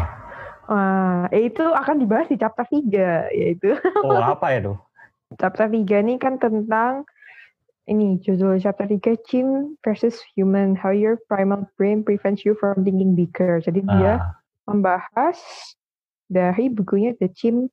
[0.70, 3.76] Wah, itu akan dibahas di chapter 3 yaitu.
[4.00, 4.78] Oh, apa ya tuh?
[5.38, 7.08] chapter 3 ini kan tentang
[7.88, 13.18] ini judul chapter 3 Chim versus Human How Your Primal Brain Prevents You from Thinking
[13.18, 13.58] Bigger.
[13.62, 13.90] Jadi ah.
[13.96, 14.12] dia
[14.70, 15.38] membahas
[16.32, 17.68] dari bukunya The Chim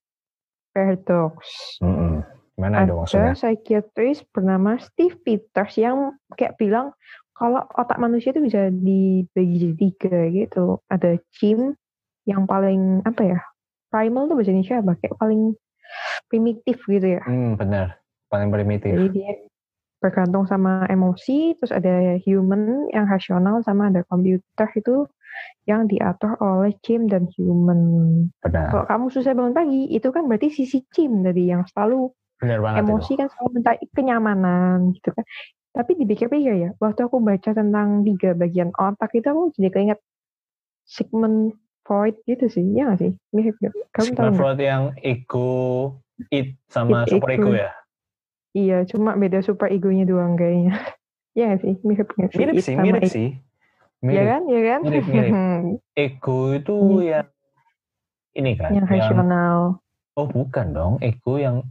[0.75, 1.47] Paradox.
[1.79, 2.13] Mm -hmm.
[2.59, 3.31] Mana ada maksudnya?
[3.39, 6.91] psikiatris bernama Steve Peters yang kayak bilang
[7.31, 10.83] kalau otak manusia itu bisa dibagi jadi tiga gitu.
[10.91, 11.71] Ada Chim
[12.27, 13.39] yang paling apa ya?
[13.87, 14.93] Primal tuh bahasa Indonesia apa?
[14.99, 15.41] Kayak paling
[16.27, 17.23] primitif gitu ya.
[17.23, 17.95] Hmm, benar.
[18.27, 18.91] Paling primitif.
[18.91, 19.31] Jadi dia
[20.03, 25.07] bergantung sama emosi, terus ada human yang rasional sama ada komputer itu
[25.67, 27.81] yang diatur oleh Jim dan human.
[28.41, 28.73] Benar.
[28.73, 32.79] Kalau kamu susah bangun pagi, itu kan berarti sisi Jim dari yang selalu Benar banget
[32.87, 33.19] emosi itu.
[33.19, 35.25] kan selalu minta kenyamanan gitu kan.
[35.69, 39.99] Tapi dipikir-pikir ya, waktu aku baca tentang tiga bagian otak itu aku jadi keinget
[40.89, 41.53] Sigmund
[41.85, 43.11] Freud gitu sih, ya gak sih?
[43.33, 43.73] Mirip gak?
[43.93, 44.65] Kamu Sigmund Freud gak?
[44.65, 45.93] yang ego,
[46.33, 47.69] it sama it, super ego ya?
[48.57, 50.73] Iya, cuma beda super egonya doang kayaknya.
[51.37, 51.75] Iya gak sih?
[51.85, 52.37] Mirip gak sih?
[52.41, 53.29] Mirip sih, mirip sih.
[53.99, 54.15] Mirip.
[54.15, 54.41] Iya kan?
[54.47, 54.79] Iya kan?
[54.87, 55.33] Mirip, mirip.
[56.07, 57.21] ego itu ya
[58.39, 58.71] ini kan.
[58.71, 59.57] Yang rasional.
[60.15, 61.67] Oh bukan dong, ego yang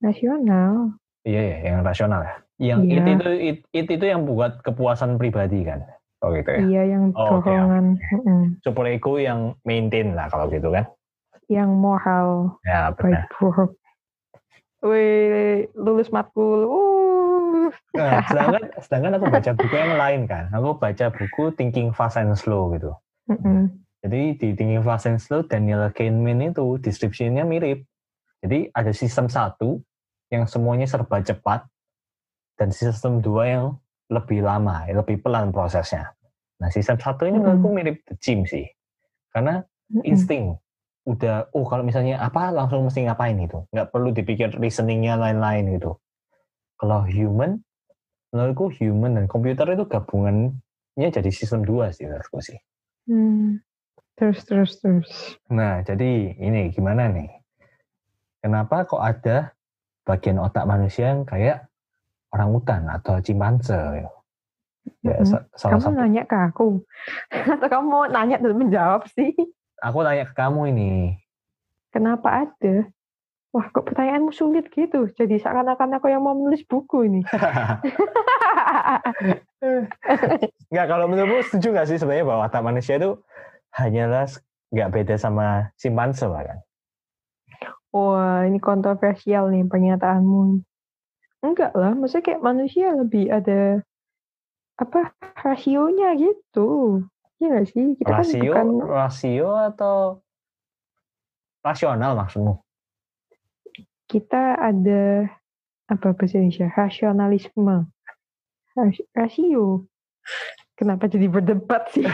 [0.00, 0.96] rasional.
[1.24, 2.34] Iya, iya, yang rasional ya.
[2.60, 2.96] Yang iya.
[2.96, 5.84] it itu it, it itu yang buat kepuasan pribadi kan.
[6.24, 6.60] Oh gitu ya.
[6.64, 8.00] Iya, yang oh, dorongan.
[8.00, 8.40] Okay.
[8.64, 10.88] Super ego yang maintain lah kalau gitu kan.
[11.52, 12.56] Yang moral.
[12.64, 13.28] Ya, benar.
[14.84, 16.64] Wih, lulus matkul.
[16.64, 17.03] Uh.
[17.94, 20.44] Nah, sedangkan, sedangkan aku baca buku yang lain kan.
[20.52, 22.92] Aku baca buku Thinking Fast and Slow gitu.
[23.30, 23.60] Mm -hmm.
[24.04, 27.86] Jadi di Thinking Fast and Slow, Daniel Kahneman itu deskripsinya mirip.
[28.44, 29.80] Jadi ada sistem satu
[30.28, 31.64] yang semuanya serba cepat,
[32.60, 33.66] dan sistem dua yang
[34.12, 36.12] lebih lama, lebih pelan prosesnya.
[36.60, 37.42] Nah, sistem satu ini mm -hmm.
[37.42, 38.68] menurutku mirip The Gym sih.
[39.32, 39.64] Karena
[40.06, 40.54] insting,
[41.04, 46.00] udah oh kalau misalnya apa langsung mesti ngapain gitu nggak perlu dipikir reasoningnya lain-lain gitu
[46.80, 47.62] kalau human
[48.34, 52.58] menurutku human dan komputer itu gabungannya jadi sistem dua sih menurutku sih
[53.10, 53.62] hmm.
[54.18, 55.10] terus terus terus
[55.46, 57.30] nah jadi ini gimana nih
[58.42, 59.54] kenapa kok ada
[60.04, 61.64] bagian otak manusia yang kayak
[62.34, 64.10] orang hutan atau cimpanse ya?
[65.00, 65.48] Ya, hmm.
[65.56, 65.96] salah kamu satu.
[65.96, 66.84] nanya ke aku
[67.56, 69.32] atau kamu mau nanya dan menjawab sih
[69.84, 70.92] Aku tanya ke kamu ini.
[71.92, 72.88] Kenapa ada?
[73.54, 75.06] Wah, kok pertanyaanmu sulit gitu?
[75.14, 77.22] Jadi seakan-akan aku yang mau menulis buku ini.
[80.74, 83.14] Enggak, kalau menurutmu setuju nggak sih sebenarnya bahwa otak manusia itu
[83.78, 84.26] hanyalah
[84.74, 86.58] nggak beda sama simpanse kan?
[87.94, 90.58] Wah, ini kontroversial nih pernyataanmu.
[91.46, 93.86] Enggak lah, maksudnya kayak manusia lebih ada
[94.82, 95.14] apa
[95.46, 97.06] rasionya gitu.
[97.38, 97.94] Iya gak sih?
[98.02, 98.90] Kita kan rasio, kan bukan...
[98.90, 99.96] rasio atau
[101.62, 102.63] rasional maksudmu?
[104.04, 105.32] Kita ada
[105.88, 106.68] apa bahasa Indonesia?
[106.72, 107.88] Rasionalisme.
[108.74, 109.86] Ras rasio.
[110.74, 112.02] Kenapa jadi berdebat sih?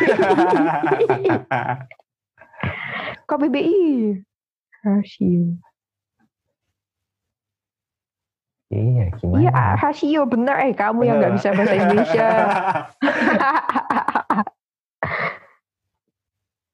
[3.28, 4.20] KBBI.
[4.84, 5.56] Rasio.
[8.70, 9.42] Iya, gimana?
[9.42, 9.50] Iya,
[9.82, 10.62] rasio benar.
[10.62, 12.28] Eh, kamu yang nggak bisa bahasa Indonesia.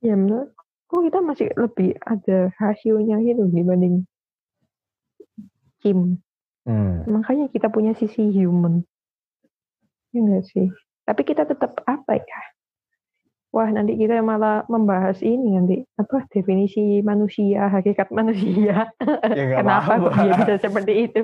[0.07, 4.07] ya menurutku kita masih lebih ada rasionya gitu dibanding
[5.87, 6.19] Kim.
[6.67, 7.07] Hmm.
[7.07, 8.83] Makanya kita punya sisi human.
[10.11, 10.67] Ya enggak sih?
[11.07, 12.43] Tapi kita tetap apa ya?
[13.55, 18.91] Wah, nanti kita malah membahas ini nanti apa definisi manusia, hakikat manusia.
[19.33, 21.21] Ya, Kenapa kok dia bisa seperti itu?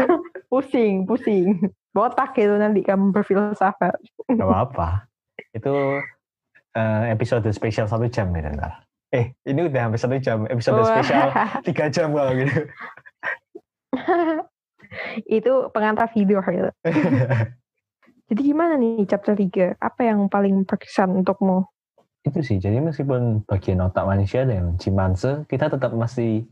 [0.50, 1.58] pusing, pusing.
[1.90, 3.98] Botak itu nanti kamu berfilsafat.
[4.30, 5.10] Gak apa-apa.
[5.52, 6.00] Itu
[6.78, 8.86] uh, episode spesial satu jam ya ntar.
[9.14, 10.48] Eh, ini udah hampir satu jam.
[10.48, 10.88] Episode Wah.
[10.88, 11.28] spesial
[11.68, 12.66] tiga jam kalau gitu.
[15.38, 16.70] Itu pengantar video gitu.
[18.32, 19.76] Jadi gimana nih chapter 3?
[19.78, 21.68] Apa yang paling berkesan untukmu?
[22.24, 26.48] itu sih jadi meskipun bagian otak manusia dan cimpanse kita tetap masih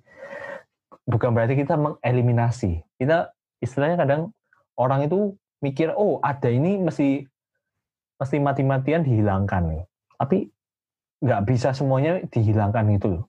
[1.08, 3.32] bukan berarti kita mengeliminasi kita
[3.64, 4.22] istilahnya kadang
[4.76, 5.32] orang itu
[5.64, 7.24] mikir oh ada ini mesti
[8.20, 9.82] mesti mati-matian dihilangkan nih
[10.20, 10.52] tapi
[11.24, 13.24] nggak bisa semuanya dihilangkan itu loh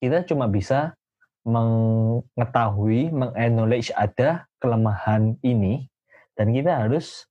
[0.00, 0.96] kita cuma bisa
[1.46, 5.86] mengetahui mengacknowledge ada kelemahan ini
[6.34, 7.30] dan kita harus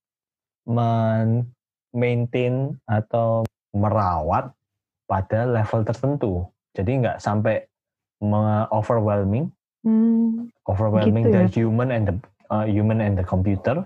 [0.64, 1.52] men
[1.92, 3.44] maintain atau
[3.76, 4.52] merawat
[5.08, 6.34] pada level tertentu.
[6.76, 7.64] Jadi nggak sampai
[8.72, 9.52] overwhelming,
[9.84, 11.40] hmm, overwhelming gitu ya?
[11.40, 12.16] the human and the
[12.52, 13.84] uh, human and the computer.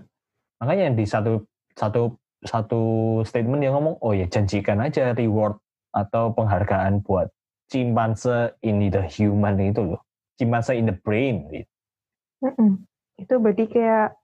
[0.62, 1.46] Makanya di satu
[1.78, 2.82] satu satu
[3.28, 5.60] statement yang ngomong, oh ya janjikan aja reward
[5.92, 7.30] atau penghargaan buat
[7.70, 10.02] cimpanse in the human itu loh,
[10.40, 11.44] cimpanse in the brain.
[11.52, 11.68] Gitu.
[12.40, 12.72] Mm -mm.
[13.20, 14.16] Itu berarti kayak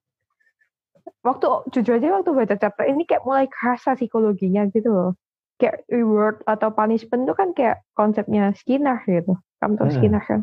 [1.21, 5.11] waktu jujur aja waktu baca chapter ini kayak mulai kerasa psikologinya gitu loh
[5.55, 9.39] kayak reward atau punishment itu kan kayak konsepnya Skinner gitu.
[9.63, 9.95] Kamu tahu hmm.
[9.95, 10.41] Skinner kan?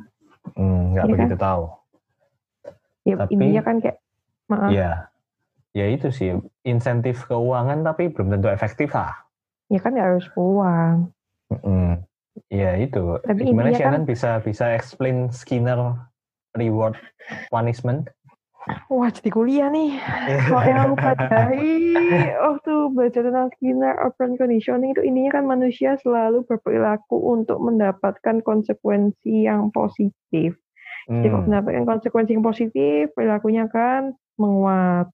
[0.57, 1.45] Hmm, nggak ya begitu kan?
[1.45, 1.65] tahu.
[3.03, 3.99] Ya tapi, intinya kan kayak
[4.49, 4.71] maaf.
[4.73, 4.93] Ya,
[5.77, 9.13] ya itu sih insentif keuangan tapi belum tentu efektif lah.
[9.69, 11.13] Ya kan nggak harus uang.
[11.53, 12.01] Hmm,
[12.49, 13.21] ya itu.
[13.25, 15.97] Tapi Gimana sih kan, bisa bisa explain Skinner
[16.57, 16.97] reward
[17.49, 18.09] punishment?
[18.87, 19.99] Wah, jadi kuliah nih.
[20.47, 21.75] Kalau yang aku pelajari
[22.39, 29.51] waktu baca tentang Skinner open conditioning itu ininya kan manusia selalu berperilaku untuk mendapatkan konsekuensi
[29.51, 30.55] yang positif.
[31.11, 31.19] Hmm.
[31.19, 35.11] Jadi kalau mendapatkan konsekuensi yang positif, perilakunya akan menguat.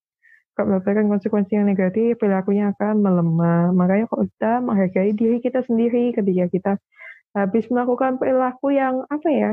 [0.53, 3.73] Kalau mendapatkan konsekuensi yang negatif, perilakunya akan melemah.
[3.73, 6.73] Makanya kalau kita menghargai diri kita sendiri ketika kita
[7.37, 9.53] habis melakukan perilaku yang apa ya,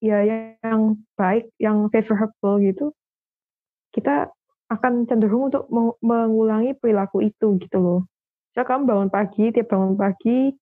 [0.00, 0.18] ya
[0.62, 2.94] yang baik, yang favorable gitu,
[3.90, 4.30] kita
[4.70, 5.66] akan cenderung untuk
[6.00, 8.00] mengulangi perilaku itu gitu loh.
[8.54, 10.54] So kamu bangun pagi, tiap bangun pagi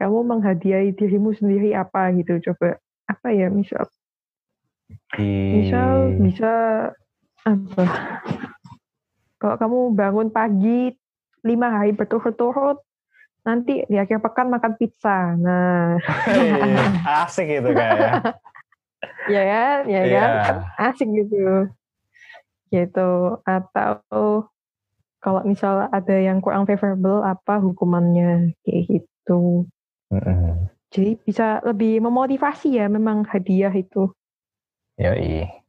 [0.00, 2.40] kamu menghadiahi dirimu sendiri apa gitu.
[2.40, 3.84] Coba apa ya misal?
[5.20, 6.52] Misal bisa
[7.44, 7.84] apa?
[9.36, 10.96] Kalau kamu bangun pagi
[11.44, 12.80] lima hari berturut-turut
[13.46, 15.34] nanti di akhir pekan makan pizza.
[15.36, 15.96] Nah.
[17.24, 18.10] Asik gitu kayak ya.
[19.48, 19.80] Kan?
[19.88, 20.28] Ya yeah.
[20.44, 20.56] kan?
[20.92, 21.68] Asik gitu.
[22.70, 23.10] Gitu.
[23.44, 24.48] Atau
[25.20, 28.56] kalau misal ada yang kurang favorable apa hukumannya?
[28.64, 29.68] Kayak gitu.
[30.10, 30.66] Mm-hmm.
[30.90, 34.10] jadi bisa lebih memotivasi ya memang hadiah itu.
[34.98, 35.60] Ya iya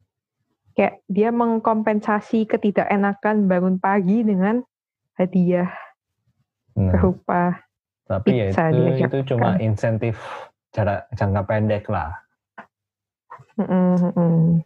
[0.72, 4.64] kayak dia mengkompensasi ketidakenakan bangun pagi dengan
[5.16, 5.68] hadiah.
[6.76, 7.62] Berupa
[8.06, 10.20] tapi ya itu itu cuma insentif
[10.72, 12.12] cara jangka pendek lah
[13.60, 14.64] mm-hmm.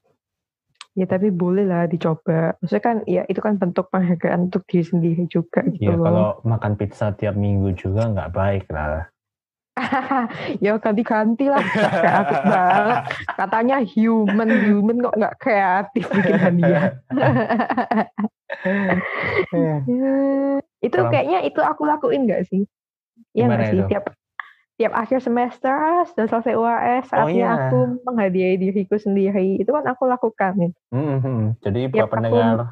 [0.96, 2.56] Ya tapi boleh lah dicoba.
[2.56, 6.08] Maksudnya kan ya itu kan bentuk penghargaan untuk diri sendiri juga gitu ya, loh.
[6.08, 9.04] kalau makan pizza tiap minggu juga nggak baik lah.
[10.64, 11.60] ya ganti-ganti lah.
[11.60, 13.12] kreatif banget.
[13.28, 16.96] Katanya human, human kok nggak kreatif bikin hadiah.
[20.86, 22.62] itu kayaknya itu aku lakuin nggak sih?
[23.34, 23.80] Iya nggak sih?
[23.90, 24.04] Tiap
[24.76, 27.50] tiap akhir semester sudah selesai UAS saatnya oh, iya.
[27.72, 31.40] aku menghadiahi diriku sendiri itu kan aku lakukan mm -hmm.
[31.64, 32.64] jadi buat pendengar aku,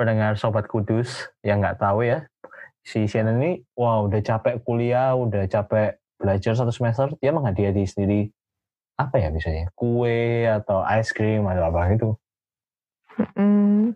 [0.00, 2.24] pendengar sobat kudus yang nggak tahu ya
[2.80, 7.88] si Shannon ini wow udah capek kuliah udah capek belajar satu semester dia menghadiahi diri
[7.88, 8.20] sendiri
[8.96, 12.08] apa ya misalnya kue atau ice cream atau apa gitu
[13.36, 13.92] mm,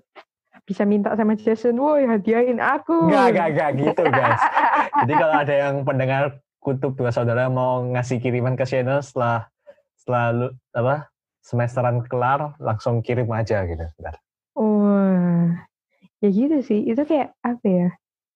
[0.71, 3.11] bisa minta sama Jason, woi hadiahin aku.
[3.11, 4.39] Gak, gak, gak gitu guys.
[5.03, 9.51] Jadi kalau ada yang pendengar kutub dua saudara mau ngasih kiriman ke channel setelah
[9.99, 11.11] setelah apa
[11.43, 14.15] semesteran kelar langsung kirim aja gitu bentar.
[14.55, 15.51] Oh,
[16.23, 16.87] ya gitu sih.
[16.87, 17.89] Itu kayak apa ya?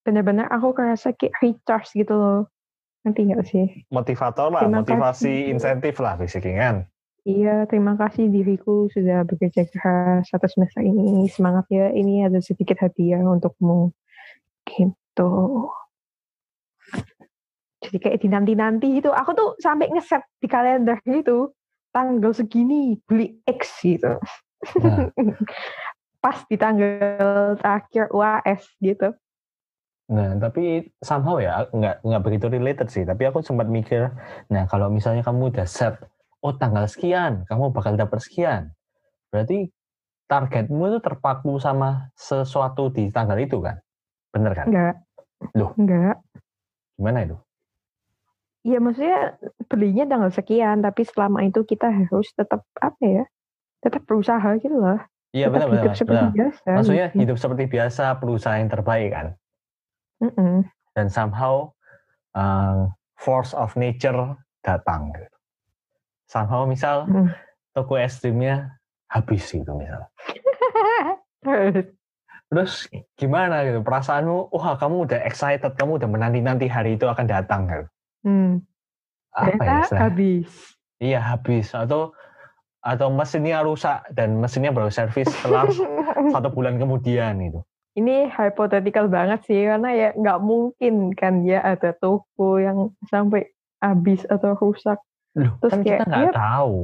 [0.03, 2.51] Benar-benar aku kerasa kayak recharge gitu loh.
[3.07, 3.87] Nanti nggak sih?
[3.95, 5.53] Motivator lah, terima motivasi kasih.
[5.55, 6.91] insentif lah basically kan.
[7.25, 11.25] Iya, terima kasih diriku sudah bekerja keras satu semester ini.
[11.33, 13.97] Semangat ya, ini ada sedikit hadiah untukmu.
[14.69, 15.33] Gitu
[17.85, 21.53] jadi kayak dinanti-nanti itu aku tuh sampai ngeset di kalender gitu
[21.93, 24.17] tanggal segini beli X gitu
[24.81, 25.13] nah.
[26.25, 29.13] pas di tanggal terakhir UAS gitu
[30.05, 33.09] Nah, tapi somehow ya nggak nggak begitu related sih.
[33.09, 34.13] Tapi aku sempat mikir,
[34.53, 35.97] nah kalau misalnya kamu udah set,
[36.45, 38.77] oh tanggal sekian, kamu bakal dapat sekian,
[39.33, 39.73] berarti
[40.29, 43.81] targetmu itu terpaku sama sesuatu di tanggal itu kan?
[44.29, 44.67] Bener kan?
[44.69, 44.95] Enggak.
[45.57, 45.73] Loh?
[45.81, 46.21] Enggak.
[47.01, 47.37] Gimana itu?
[48.65, 49.37] Iya maksudnya
[49.69, 53.25] belinya tanggal sekian, tapi selama itu kita harus tetap apa ya,
[53.85, 55.01] tetap berusaha gitu loh.
[55.35, 55.97] Iya Tetap benar hidup benar.
[55.99, 56.33] seperti benar.
[56.33, 56.69] biasa.
[56.71, 57.19] Maksudnya gitu.
[57.21, 59.27] hidup seperti biasa, berusaha yang terbaik kan.
[60.23, 60.55] Mm-mm.
[60.95, 61.75] Dan somehow
[62.39, 62.87] uh,
[63.19, 65.11] force of nature datang.
[66.35, 67.31] Somehow misal Mm.
[67.71, 68.75] toko es krimnya
[69.07, 70.11] habis gitu misal.
[72.51, 74.51] Terus, gimana gitu perasaanmu?
[74.51, 77.87] Wah kamu udah excited, kamu udah menanti-nanti hari itu akan datang gitu.
[78.27, 78.53] hmm,
[79.31, 80.75] Apa ya habis.
[80.99, 82.15] Iya habis atau
[82.83, 85.71] atau mesinnya rusak dan mesinnya baru servis setelah
[86.35, 87.63] satu bulan kemudian itu.
[87.95, 94.27] Ini hypothetical banget sih karena ya nggak mungkin kan ya ada toko yang sampai habis
[94.27, 94.99] atau rusak.
[95.35, 96.79] Loh, Terus kan kita kayak, nggak ya- tahu.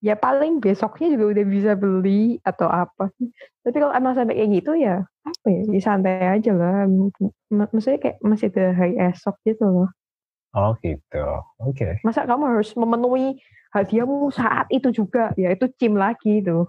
[0.00, 3.12] Ya paling besoknya juga udah bisa beli atau apa.
[3.60, 6.88] Tapi kalau emang sampai kayak gitu ya apa ya, ya santai aja lah.
[7.52, 9.92] Maksudnya kayak masih ada hari esok gitu loh.
[10.56, 11.20] Oh gitu.
[11.60, 12.00] Oke.
[12.00, 13.44] Masa kamu harus memenuhi
[13.76, 15.36] hadiahmu saat itu juga?
[15.36, 16.64] Ya itu cim lagi itu.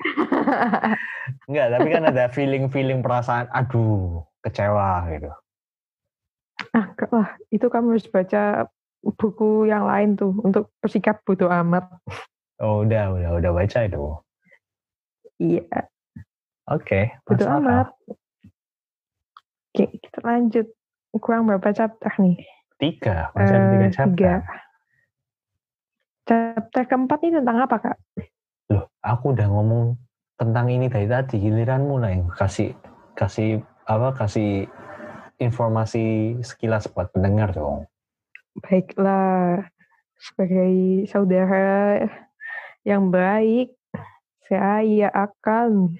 [1.48, 5.30] Enggak, tapi kan ada feeling-feeling perasaan, aduh, kecewa gitu.
[6.74, 8.66] ah lah, itu kamu harus baca
[9.04, 11.84] buku yang lain tuh untuk bersikap bodoh amat.
[12.62, 14.02] Oh, udah, udah, udah baca itu.
[15.36, 15.90] Iya,
[16.64, 17.60] Oke, bodoh akal.
[17.60, 17.88] amat.
[19.74, 20.66] Oke, kita lanjut.
[21.14, 22.40] Kurang berapa chapter nih?
[22.80, 24.08] Tiga, masih ada tiga Eh, chapter.
[24.10, 24.34] tiga.
[26.24, 27.96] Chapter keempat ini tentang apa kak?
[28.72, 29.94] Loh, aku udah ngomong
[30.40, 32.72] tentang ini dari tadi, giliranmu lah yang kasih,
[33.14, 34.66] kasih, apa, kasih
[35.36, 37.84] informasi sekilas buat pendengar dong.
[38.62, 39.66] Baiklah,
[40.14, 41.98] sebagai saudara
[42.86, 43.74] yang baik,
[44.46, 45.98] saya akan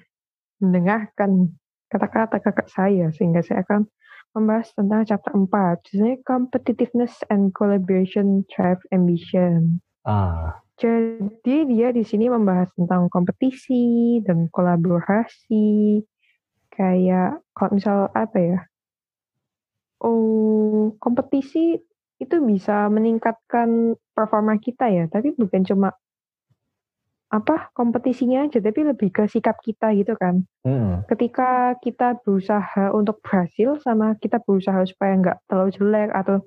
[0.61, 1.51] mendengarkan
[1.91, 3.89] kata-kata kakak saya sehingga saya akan
[4.35, 9.79] membahas tentang chapter 4, judulnya Competitiveness and Collaboration Drive Ambition.
[10.03, 16.03] Ah, Jadi dia di sini membahas tentang kompetisi dan kolaborasi.
[16.67, 18.59] Kayak kalau misal apa ya?
[20.03, 21.79] Oh, kompetisi
[22.21, 25.89] itu bisa meningkatkan performa kita ya, tapi bukan cuma
[27.33, 30.45] apa kompetisinya aja, tapi lebih ke sikap kita gitu kan.
[30.63, 36.45] mm, Ketika kita berusaha untuk berhasil sama kita berusaha supaya nggak terlalu jelek atau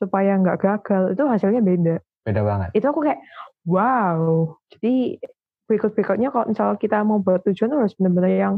[0.00, 2.68] supaya nggak gagal, itu hasilnya beda beda banget.
[2.76, 3.20] itu aku kayak
[3.64, 5.16] wow jadi
[5.64, 8.54] berikut berikutnya kalau misalnya kita mau buat tujuan harus benar-benar yang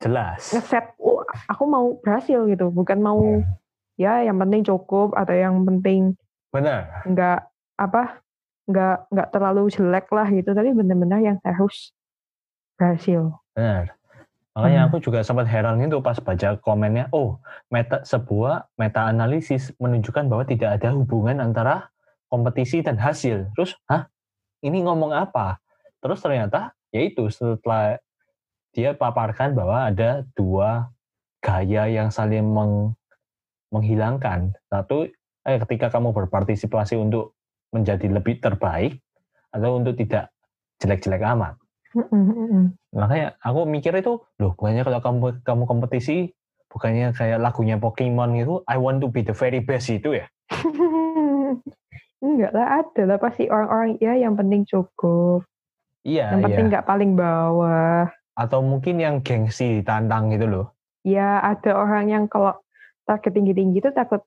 [0.00, 0.54] Jelas.
[0.54, 3.20] ngeset oh aku mau berhasil gitu bukan mau
[4.00, 6.16] ya yang penting cukup atau yang penting
[6.48, 7.04] Benar.
[7.04, 7.38] nggak
[7.76, 8.24] apa
[8.64, 11.92] nggak nggak terlalu jelek lah gitu tapi benar-benar yang harus
[12.80, 13.92] berhasil Benar.
[14.50, 14.88] Makanya Hmm.
[14.90, 17.38] aku juga sempat heran itu pas baca komennya, oh,
[17.70, 21.86] meta sebuah meta analisis menunjukkan bahwa tidak ada hubungan antara
[22.26, 23.46] kompetisi dan hasil.
[23.54, 24.10] Terus, hah?
[24.58, 25.62] Ini ngomong apa?
[26.02, 28.02] Terus ternyata yaitu setelah
[28.74, 30.90] dia paparkan bahwa ada dua
[31.38, 32.92] gaya yang saling meng-
[33.70, 34.54] menghilangkan.
[34.66, 35.06] Satu,
[35.42, 37.34] eh, ketika kamu berpartisipasi untuk
[37.70, 38.98] menjadi lebih terbaik
[39.50, 40.30] atau untuk tidak
[40.78, 41.54] jelek-jelek amat.
[42.90, 46.30] Makanya aku mikir itu, loh bukannya kalau kamu kamu kompetisi,
[46.66, 50.26] bukannya kayak lagunya Pokemon itu, I want to be the very best itu ya?
[52.20, 55.40] enggak lah ada lah pasti orang-orang ya yang penting cukup
[56.04, 56.46] Iya, yang iya.
[56.48, 60.66] penting nggak paling bawah Atau mungkin yang gengsi tantang gitu loh.
[61.00, 62.52] ya ada orang yang kalau
[63.10, 64.22] target tinggi-tinggi itu takut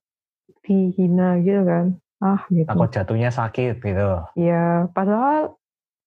[0.67, 1.85] dihina gitu kan
[2.19, 4.07] ah gitu Takut jatuhnya sakit gitu.
[4.35, 5.55] ya padahal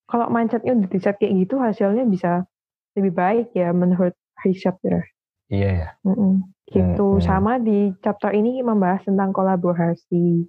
[0.07, 2.45] kalau mindsetnya udah diset kayak gitu hasilnya bisa
[2.93, 4.13] lebih baik ya menurut
[4.45, 5.01] riset ya
[5.47, 5.89] Iya ya.
[6.03, 6.43] Mm-mm.
[6.67, 7.25] gitu Hmm, hmm.
[7.25, 10.45] sama di chapter ini membahas tentang kolaborasi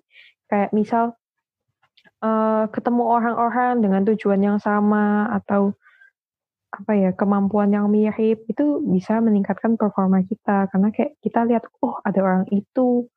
[0.49, 1.13] kayak misal
[2.23, 5.77] eh, ketemu orang-orang dengan tujuan yang sama atau
[6.77, 10.69] apa ya kemampuan yang mirip itu bisa meningkatkan performa kita.
[10.69, 13.09] Karena kayak kita lihat oh ada orang itu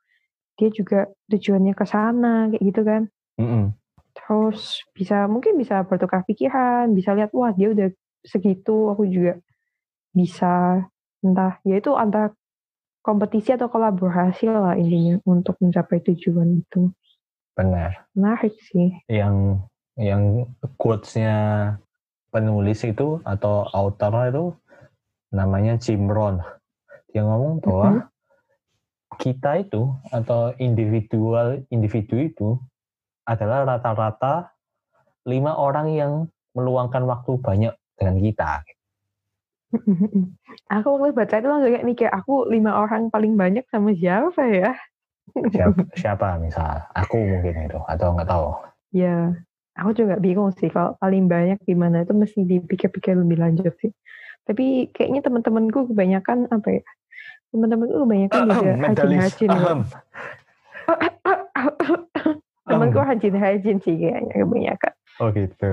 [0.56, 3.02] dia juga tujuannya ke sana kayak gitu kan.
[3.40, 3.72] Mm-mm.
[4.10, 7.88] terus bisa mungkin bisa bertukar pikiran bisa lihat wah dia udah
[8.24, 9.40] segitu aku juga
[10.12, 10.84] bisa.
[11.20, 12.32] Entah ya itu antara
[13.00, 16.92] kompetisi atau kolaborasi lah intinya untuk mencapai tujuan itu.
[17.56, 18.08] Benar.
[18.16, 19.04] menarik sih.
[19.04, 19.66] Yang
[20.00, 20.48] yang
[20.80, 21.36] quotes-nya
[22.30, 24.44] penulis itu atau author itu
[25.30, 26.38] namanya Jim Rohn.
[27.10, 28.02] Dia ngomong bahwa Mhm.
[29.20, 32.48] kita itu atau individual individu itu
[33.26, 34.54] adalah rata-rata
[35.28, 36.12] lima orang yang
[36.56, 38.50] meluangkan waktu banyak dengan kita.
[40.74, 44.74] aku waktu baca itu langsung kayak mikir aku lima orang paling banyak sama siapa ya
[45.54, 46.90] Siapa, siapa misal?
[46.90, 48.46] Aku mungkin itu atau nggak tahu.
[48.90, 49.30] ya
[49.76, 53.92] aku juga bingung sih kalau paling banyak di mana itu mesti dipikir-pikir lebih lanjut sih.
[54.44, 56.82] Tapi kayaknya teman-temanku kebanyakan apa ya?
[57.54, 59.50] Teman-temanku kebanyakan juga hajin-hajin.
[62.70, 64.92] Temanku hajin-hajin sih kayaknya kebanyakan.
[65.20, 65.70] Oh gitu.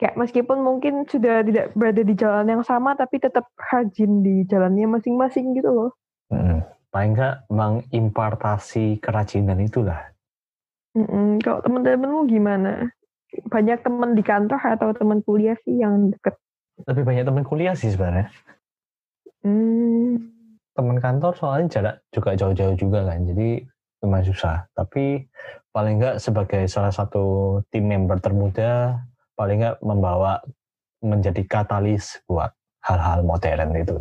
[0.00, 4.96] Kayak meskipun mungkin sudah tidak berada di jalan yang sama, tapi tetap hajin di jalannya
[4.96, 5.92] masing-masing gitu loh.
[6.32, 6.64] Hmm.
[6.90, 10.10] Paling nggak mengimpartasi kerajinan itulah.
[10.98, 11.38] Mm-mm.
[11.42, 12.90] Kalau teman-temanmu gimana?
[13.46, 16.34] Banyak teman di kantor atau teman kuliah sih yang deket?
[16.90, 18.26] Lebih banyak teman kuliah sih sebenarnya.
[19.46, 20.18] Hmm.
[20.74, 23.62] Teman kantor soalnya jarak juga jauh-jauh juga kan, jadi
[24.02, 24.66] lumayan susah.
[24.74, 25.30] Tapi
[25.70, 28.98] paling nggak sebagai salah satu tim member termuda,
[29.38, 30.42] paling nggak membawa
[30.98, 32.50] menjadi katalis buat
[32.82, 33.96] hal-hal modern itu.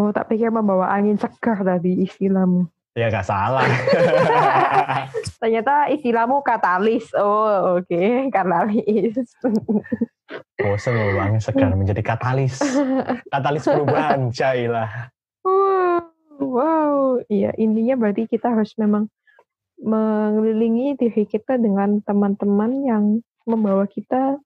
[0.00, 2.71] Oh, tak pikir membawa angin segar tadi istilahmu.
[2.92, 3.64] Ya gak salah.
[5.40, 7.08] Ternyata istilahmu katalis.
[7.16, 8.28] Oh, oke, okay.
[8.28, 9.16] katalis.
[10.60, 12.60] Bosan loh angin segar menjadi katalis.
[13.32, 15.08] Katalis perubahan, Jailah.
[15.40, 16.04] Wow,
[16.36, 16.96] wow.
[17.32, 19.08] Iya, intinya berarti kita harus memang
[19.80, 23.04] mengelilingi diri kita dengan teman-teman yang
[23.48, 24.36] membawa kita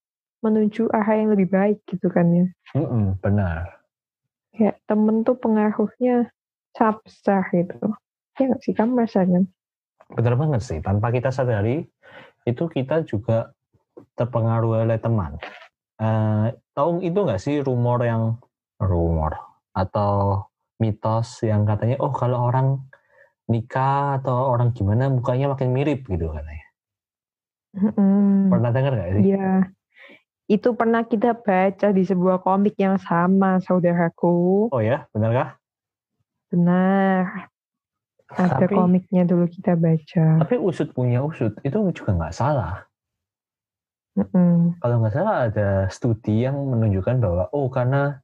[0.40, 2.46] menuju arah yang lebih baik gitu kan ya.
[2.78, 3.82] Mm -mm, benar.
[4.54, 6.30] Ya, temen tuh pengaruhnya
[6.78, 7.90] sangat besar gitu.
[8.36, 9.44] Ya nggak sih, kamu merasa kan?
[10.12, 11.82] Benar banget sih, tanpa kita sadari,
[12.44, 13.50] itu kita juga
[14.14, 15.40] terpengaruh oleh teman.
[15.96, 18.36] Uh, tahu itu nggak sih rumor yang,
[18.76, 19.40] rumor,
[19.72, 20.44] atau
[20.76, 22.84] mitos yang katanya, oh kalau orang
[23.48, 26.66] nikah atau orang gimana mukanya makin mirip gitu katanya.
[27.76, 28.52] Hmm.
[28.52, 29.22] Pernah dengar nggak sih?
[29.32, 29.72] Iya.
[30.46, 34.70] Itu pernah kita baca di sebuah komik yang sama, saudaraku.
[34.70, 35.58] Oh ya, benarkah?
[36.52, 37.50] Benar.
[38.36, 40.44] Ada tapi, komiknya dulu kita baca.
[40.44, 42.84] Tapi usut punya usut itu juga nggak salah.
[44.16, 44.80] Mm-mm.
[44.80, 48.20] Kalau nggak salah ada studi yang menunjukkan bahwa oh karena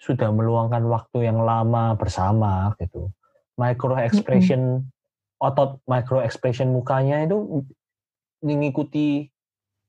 [0.00, 3.08] sudah meluangkan waktu yang lama bersama gitu,
[3.56, 5.44] micro expression Mm-mm.
[5.44, 7.64] otot micro expression mukanya itu
[8.44, 9.32] mengikuti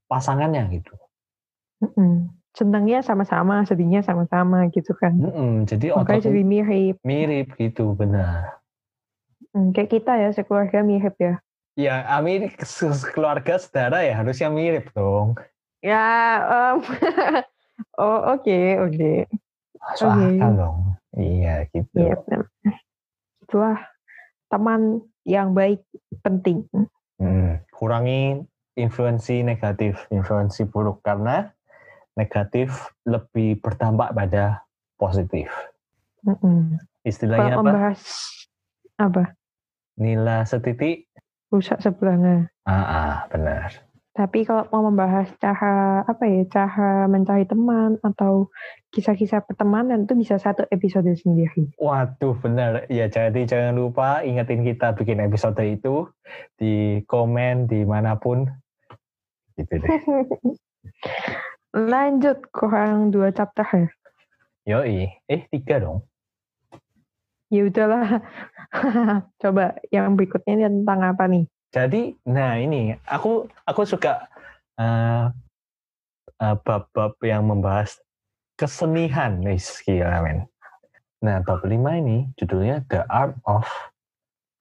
[0.08, 0.96] pasangannya gitu.
[1.84, 2.32] Mm-mm.
[2.56, 5.20] Senangnya sama-sama, sedihnya sama-sama gitu kan.
[5.20, 5.68] Mm-mm.
[5.68, 6.96] Jadi otot jadi mirip.
[7.04, 8.64] Mirip gitu benar.
[9.56, 11.40] Hmm, kayak kita ya, sekeluarga mirip ya.
[11.80, 12.52] Ya, Amin
[13.16, 15.40] keluarga saudara ya harusnya mirip dong.
[15.80, 16.04] Ya,
[16.44, 16.84] um,
[18.04, 18.92] oh oke okay, oke.
[18.92, 19.18] Okay.
[19.80, 20.32] Masuk okay.
[20.36, 20.80] akal dong.
[21.16, 21.96] Iya gitu.
[21.96, 22.16] Iya,
[23.48, 23.80] itulah
[24.52, 25.80] teman yang baik
[26.20, 26.68] penting.
[27.16, 28.44] Hmm, kurangi
[28.76, 31.48] influensi negatif, influensi buruk karena
[32.20, 34.68] negatif lebih berdampak pada
[35.00, 35.48] positif.
[36.28, 36.60] Mm -mm.
[37.08, 37.72] Istilahnya Kalau apa?
[37.72, 38.02] Membahas
[39.00, 39.24] apa?
[39.96, 41.08] Nila setitik
[41.56, 42.52] rusak sebelahnya.
[42.68, 43.72] Ah, ah, benar.
[44.16, 48.48] Tapi kalau mau membahas cara apa ya, cara mencari teman atau
[48.96, 51.76] kisah-kisah pertemanan itu bisa satu episode sendiri.
[51.76, 52.88] Waduh, benar.
[52.88, 56.08] Ya, jadi jangan lupa ingetin kita bikin episode itu
[56.56, 58.48] di komen di mana pun.
[59.60, 59.90] Gitu deh.
[61.92, 63.88] Lanjut kurang dua chapter ya?
[64.64, 66.08] Yoi, eh tiga dong.
[67.56, 68.20] Ya udahlah,
[69.42, 71.48] Coba yang berikutnya ini tentang apa nih?
[71.72, 74.28] Jadi, nah ini aku aku suka
[74.80, 75.32] uh,
[76.40, 78.00] uh, bab-bab yang membahas
[78.60, 80.48] kesenian nih, gila men.
[81.24, 83.68] Nah, bab lima ini judulnya The Art of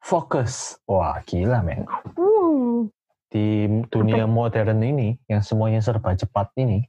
[0.02, 0.78] Focus.
[0.86, 1.86] Wah, gila men.
[2.14, 2.90] Hmm.
[3.30, 6.86] Di dunia modern ini, yang semuanya serba cepat ini,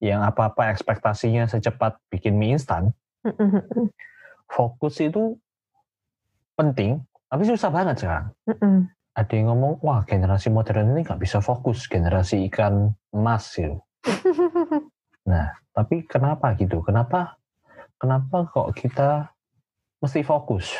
[0.00, 2.96] yang apa-apa ekspektasinya secepat bikin mie instan,
[4.50, 5.38] fokus itu
[6.58, 6.98] penting,
[7.30, 8.26] tapi susah banget sekarang.
[8.50, 8.76] Mm -mm.
[9.14, 13.78] Ada yang ngomong, wah generasi modern ini nggak bisa fokus, generasi ikan emas gitu.
[15.30, 16.82] nah, tapi kenapa gitu?
[16.82, 17.38] Kenapa?
[18.00, 19.30] Kenapa kok kita
[20.02, 20.72] mesti fokus?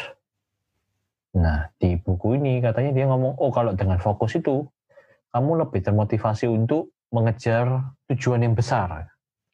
[1.37, 4.67] Nah, di buku ini katanya dia ngomong, oh kalau dengan fokus itu,
[5.31, 9.11] kamu lebih termotivasi untuk mengejar tujuan yang besar.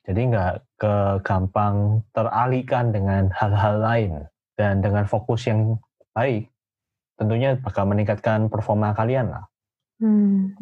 [0.07, 0.95] Jadi nggak ke
[1.27, 4.13] gampang teralihkan dengan hal-hal lain.
[4.55, 5.77] Dan dengan fokus yang
[6.15, 6.49] baik,
[7.19, 9.45] tentunya bakal meningkatkan performa kalian lah.
[10.01, 10.55] Hmm.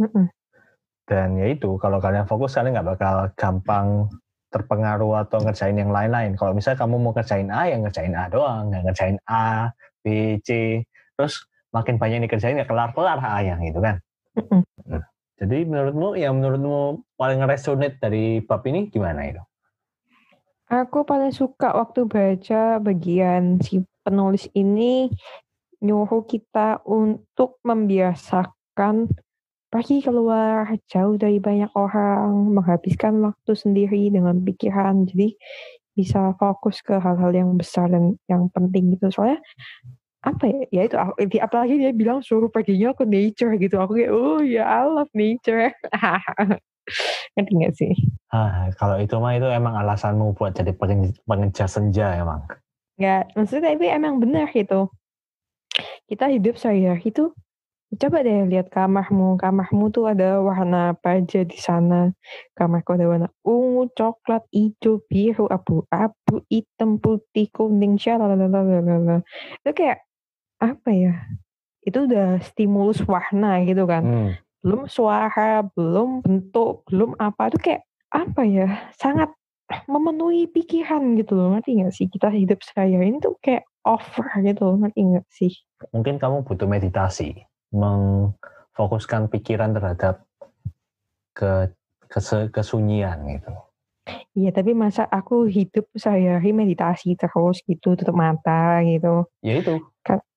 [1.05, 4.09] Dan ya itu, kalau kalian fokus, kalian nggak bakal gampang
[4.49, 6.35] terpengaruh atau ngerjain yang lain-lain.
[6.41, 8.73] Kalau misalnya kamu mau ngerjain A, ya ngerjain A doang.
[8.73, 9.69] Nggak ngerjain A,
[10.01, 10.81] B, C.
[11.15, 14.01] Terus makin banyak yang dikerjain, ya kelar-kelar A yang gitu kan.
[14.41, 15.05] Mm
[15.35, 19.43] Jadi menurutmu, yang menurutmu paling resonate dari bab ini gimana itu?
[20.71, 25.13] Aku paling suka waktu baca bagian si penulis ini
[25.85, 29.11] nyuruh kita untuk membiasakan
[29.69, 35.05] pergi keluar jauh dari banyak orang, menghabiskan waktu sendiri dengan pikiran.
[35.05, 35.35] Jadi
[35.95, 39.11] bisa fokus ke hal-hal yang besar dan yang penting gitu.
[39.11, 39.43] Soalnya
[40.25, 40.63] apa ya?
[40.73, 40.97] Ya itu
[41.39, 43.77] apalagi dia bilang suruh perginya ke nature gitu.
[43.77, 45.71] Aku kayak oh ya I love nature.
[47.37, 47.93] Ngerti gak sih?
[48.33, 50.73] Ah, kalau itu mah itu emang alasanmu buat jadi
[51.25, 52.45] pengejar senja emang.
[53.01, 54.93] Enggak, maksudnya tapi emang benar gitu.
[56.05, 57.33] Kita hidup saya itu
[57.95, 59.39] Coba deh lihat kamarmu.
[59.39, 62.11] Kamarmu tuh ada warna apa aja di sana.
[62.59, 69.23] Kamarku ada warna ungu, coklat, hijau, biru, abu-abu, hitam, putih, kuning, shalalalala.
[69.63, 70.03] Itu kayak
[70.65, 71.15] apa ya?
[71.85, 74.03] Itu udah stimulus warna gitu kan.
[74.05, 74.31] Hmm.
[74.65, 77.53] Belum suara, belum bentuk, belum apa.
[77.53, 78.89] Itu kayak apa ya?
[78.97, 79.29] Sangat
[79.85, 81.53] memenuhi pikiran gitu loh.
[81.53, 82.07] Ngerti gak sih?
[82.09, 84.77] Kita hidup saya ini tuh kayak over gitu loh.
[84.81, 85.53] Ngerti gak sih?
[85.93, 87.45] Mungkin kamu butuh meditasi
[87.75, 90.25] mengfokuskan pikiran terhadap
[91.35, 91.75] ke,
[92.09, 93.53] kes, kesunyian gitu.
[94.35, 99.27] Iya, tapi masa aku hidup saya meditasi terus gitu, tutup mata gitu.
[99.41, 99.81] Ya itu.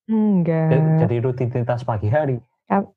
[0.07, 1.03] Enggak.
[1.03, 2.39] Jadi rutinitas pagi hari.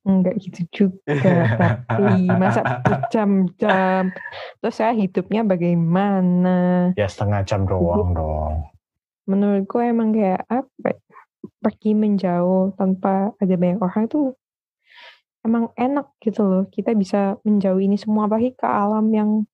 [0.03, 1.15] Enggak gitu juga.
[1.91, 4.11] tapi masa berjam-jam.
[4.59, 6.91] Terus saya hidupnya bagaimana?
[6.99, 8.67] Ya setengah jam doang dong.
[9.31, 10.95] Menurutku emang kayak apa?
[10.95, 10.99] Ya,
[11.61, 14.35] pergi menjauh tanpa ada banyak orang tuh
[15.47, 16.65] emang enak gitu loh.
[16.67, 19.47] Kita bisa menjauh ini semua apalagi ke alam yang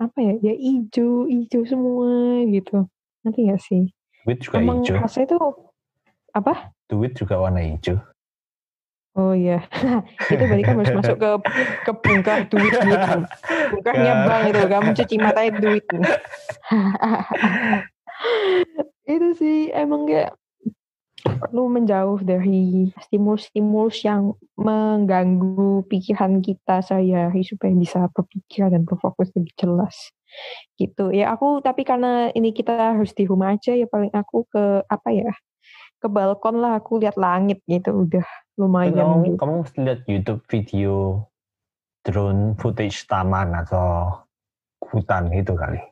[0.00, 2.86] apa ya, ya hijau, hijau semua gitu.
[3.26, 3.90] Nanti gak sih?
[4.38, 5.02] Juga emang hijau.
[5.02, 5.74] Rasanya tuh
[6.32, 6.77] apa?
[6.88, 8.00] Duit juga warna hijau.
[9.18, 9.66] Oh iya,
[10.30, 11.30] itu berarti kan harus masuk ke
[11.82, 13.18] ke bungkah duit gitu.
[13.74, 15.84] Bungkahnya bank itu, kamu cuci matanya duit.
[19.08, 20.38] itu sih emang kayak
[21.18, 29.50] perlu menjauh dari stimulus-stimulus yang mengganggu pikiran kita sehari supaya bisa berpikir dan berfokus lebih
[29.58, 30.14] jelas
[30.78, 34.84] gitu ya aku tapi karena ini kita harus di rumah aja ya paling aku ke
[34.86, 35.32] apa ya
[35.98, 38.26] ke balkon lah aku lihat langit gitu udah
[38.58, 39.36] lumayan kamu, gitu.
[39.38, 40.94] kamu mesti lihat YouTube video
[42.06, 44.22] drone footage taman atau
[44.82, 45.82] hutan gitu kali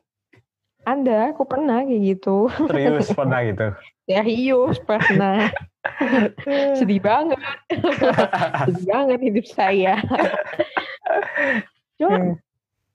[0.87, 2.47] ada, aku pernah kayak gitu.
[2.47, 3.67] Serius pernah gitu?
[4.07, 5.51] Serius pernah.
[6.79, 7.35] Sedih banget.
[8.71, 9.99] Sedih banget hidup saya.
[11.99, 12.33] Cuma hmm.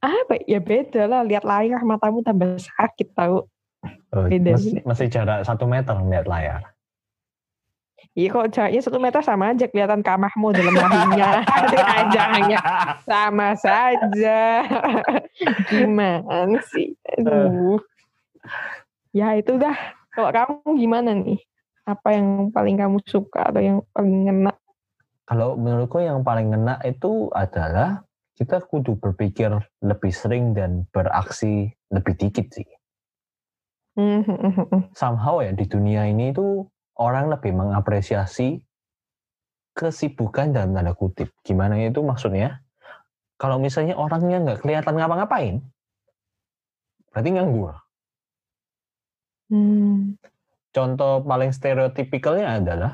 [0.01, 3.45] apa ya beda lah lihat layar matamu tambah sakit tahu.
[4.17, 4.57] Oh, beda.
[4.57, 6.72] Masih, masih jarak satu meter melihat layar.
[8.13, 11.41] Iya kok jaraknya satu meter sama aja kelihatan kamarmu dalam harinya.
[11.73, 12.61] Ajangnya
[13.09, 14.67] sama saja.
[15.73, 16.93] Gimana sih?
[17.17, 17.81] Aduh.
[19.17, 19.77] Ya itu dah.
[20.13, 21.41] Kalau kamu gimana nih?
[21.89, 24.53] Apa yang paling kamu suka atau yang paling ngena?
[25.25, 28.05] Kalau menurutku yang paling ngena itu adalah
[28.37, 32.69] kita kudu berpikir lebih sering dan beraksi lebih dikit sih.
[33.93, 36.65] Hmm, hmm, hmm, Somehow ya di dunia ini itu
[36.99, 38.61] orang lebih mengapresiasi
[39.73, 41.33] kesibukan dalam tanda kutip.
[41.41, 42.61] Gimana itu maksudnya?
[43.41, 45.65] Kalau misalnya orangnya nggak kelihatan ngapa-ngapain,
[47.11, 47.75] berarti nganggur.
[49.51, 50.17] Hmm.
[50.73, 52.93] Contoh paling stereotipikalnya adalah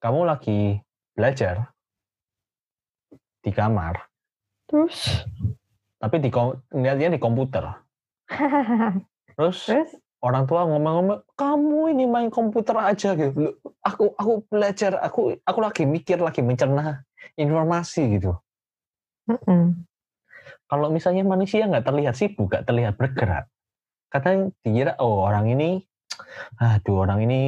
[0.00, 0.80] kamu lagi
[1.12, 1.74] belajar
[3.42, 4.08] di kamar.
[4.70, 5.26] Terus?
[5.98, 6.30] Tapi di
[6.78, 7.64] lihatnya di komputer.
[9.36, 9.90] Terus, Terus?
[10.24, 13.54] Orang tua ngomong-ngomong, kamu ini main komputer aja gitu.
[13.84, 17.06] Aku aku belajar, aku aku lagi mikir, lagi mencerna
[17.38, 18.34] informasi gitu.
[19.30, 19.64] Mm -mm.
[20.68, 23.48] Kalau misalnya manusia nggak terlihat sibuk, nggak terlihat bergerak,
[24.08, 25.84] kadang dikira oh orang ini
[26.58, 27.40] aduh orang ini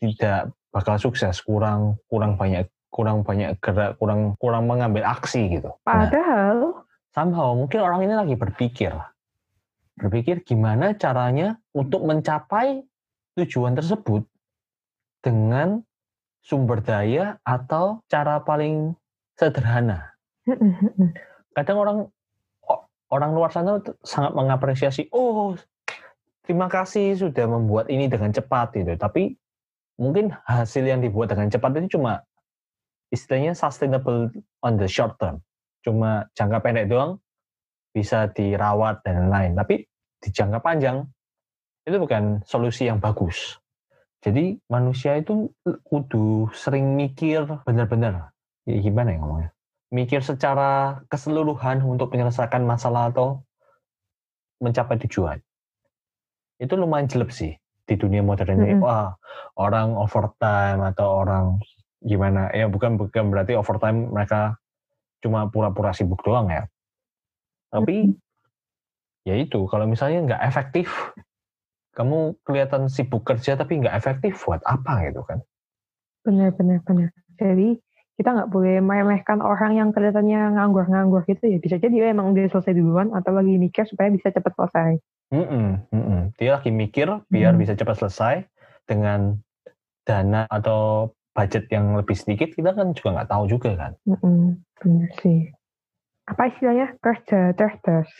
[0.00, 6.08] tidak bakal sukses kurang kurang banyak kurang banyak gerak kurang kurang mengambil aksi gitu nah,
[6.08, 6.74] padahal nah,
[7.12, 8.96] somehow mungkin orang ini lagi berpikir
[10.00, 12.82] berpikir gimana caranya untuk mencapai
[13.36, 14.24] tujuan tersebut
[15.20, 15.84] dengan
[16.40, 18.96] sumber daya atau cara paling
[19.36, 20.16] sederhana
[21.52, 21.98] kadang orang
[23.12, 25.54] orang luar sana sangat mengapresiasi oh
[26.50, 28.98] terima kasih sudah membuat ini dengan cepat gitu.
[28.98, 29.38] Tapi
[30.02, 32.26] mungkin hasil yang dibuat dengan cepat itu cuma
[33.14, 34.34] istilahnya sustainable
[34.66, 35.38] on the short term.
[35.86, 37.22] Cuma jangka pendek doang
[37.94, 39.54] bisa dirawat dan lain-lain.
[39.54, 39.86] Tapi
[40.20, 41.04] di jangka panjang
[41.88, 43.56] itu bukan solusi yang bagus.
[44.20, 48.36] Jadi manusia itu kudu sering mikir benar-benar.
[48.68, 49.50] Ya, gimana ya ngomongnya?
[49.90, 53.42] Mikir secara keseluruhan untuk menyelesaikan masalah atau
[54.60, 55.40] mencapai tujuan
[56.60, 57.56] itu lumayan jelek sih
[57.88, 58.76] di dunia modern ini.
[58.76, 58.84] Mm -hmm.
[58.84, 59.16] Wah,
[59.56, 61.58] orang overtime atau orang
[62.04, 62.52] gimana?
[62.52, 64.60] Ya bukan bukan berarti overtime mereka
[65.24, 66.68] cuma pura-pura sibuk doang ya.
[67.72, 68.12] Tapi
[69.24, 71.12] ya itu kalau misalnya nggak efektif,
[71.96, 75.42] kamu kelihatan sibuk kerja tapi nggak efektif buat apa gitu kan?
[76.24, 77.10] Benar, benar, benar.
[77.40, 77.80] Jadi
[78.20, 81.56] kita nggak boleh meremehkan orang yang kelihatannya nganggur-nganggur gitu ya.
[81.56, 85.00] Bisa jadi dia emang udah selesai duluan atau lagi mikir supaya bisa cepat selesai.
[85.32, 86.20] Mm -mm, mm -mm.
[86.36, 87.60] Dia lagi mikir biar Hmm.
[87.62, 88.44] bisa cepat selesai
[88.84, 89.40] dengan
[90.04, 93.92] dana atau budget yang lebih sedikit kita kan juga nggak tahu juga kan.
[94.04, 95.48] Mm-mm, benar sih.
[96.26, 96.98] Apa istilahnya?
[96.98, 98.10] Kerja cerdas.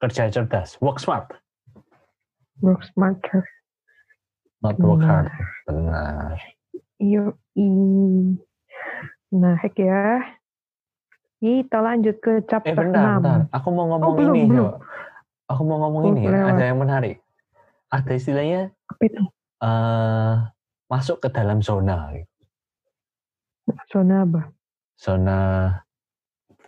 [0.00, 1.28] Kerja cerdas, work smart,
[2.60, 3.44] Work smarter.
[4.60, 5.28] not work hard.
[5.64, 6.36] Benar.
[6.96, 7.36] Iyo,
[9.30, 10.20] Menarik ya.
[11.38, 13.20] Kita lanjut ke Eh chapter bentar, 6.
[13.20, 13.40] bentar.
[13.52, 14.44] Aku mau ngomong Oh, belum, ini.
[14.48, 14.68] belum.
[14.68, 14.76] Yo.
[15.48, 16.20] Aku mau ngomong Oh, ini.
[16.22, 16.32] ya.
[16.32, 16.50] lewat.
[16.52, 17.16] Ada yang menarik.
[17.88, 19.22] Ada istilahnya Apa itu?
[19.60, 20.34] eh
[20.86, 22.12] masuk ke dalam zona.
[23.88, 24.40] Zona apa?
[24.96, 25.38] Zona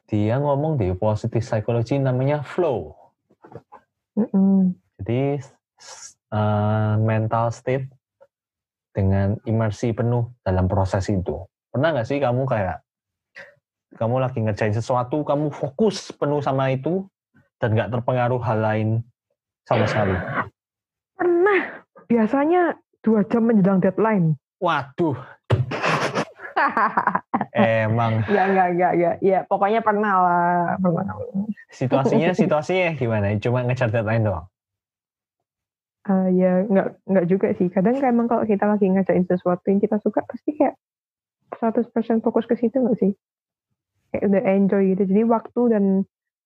[0.06, 2.96] dia ngomong di positive psychology namanya flow.
[4.18, 4.76] Mm-mm.
[5.00, 5.40] Jadi
[6.32, 7.88] eh, mental state
[8.92, 11.48] dengan imersi penuh dalam proses itu.
[11.72, 12.84] Pernah nggak sih kamu kayak
[13.96, 17.08] kamu lagi ngerjain sesuatu, kamu fokus penuh sama itu
[17.60, 18.88] dan nggak terpengaruh hal lain
[19.68, 20.16] sama sekali?
[21.16, 21.60] Pernah.
[22.08, 24.36] Biasanya dua jam menjelang deadline.
[24.60, 25.16] Waduh,
[27.84, 29.16] emang ya enggak, enggak, enggak.
[29.20, 30.56] Ya pokoknya pernah lah.
[30.78, 31.16] Pernah.
[31.72, 33.34] situasinya situasinya gimana?
[33.38, 34.46] Cuma ngejar deadline doang.
[36.02, 37.68] Eh, ya enggak, enggak juga sih.
[37.70, 40.74] Kadang kan emang kalau kita lagi ngerjain sesuatu yang kita suka pasti kayak
[41.62, 43.12] 100% fokus ke situ enggak sih?
[44.10, 45.02] Kayak udah enjoy gitu.
[45.06, 45.84] Jadi waktu dan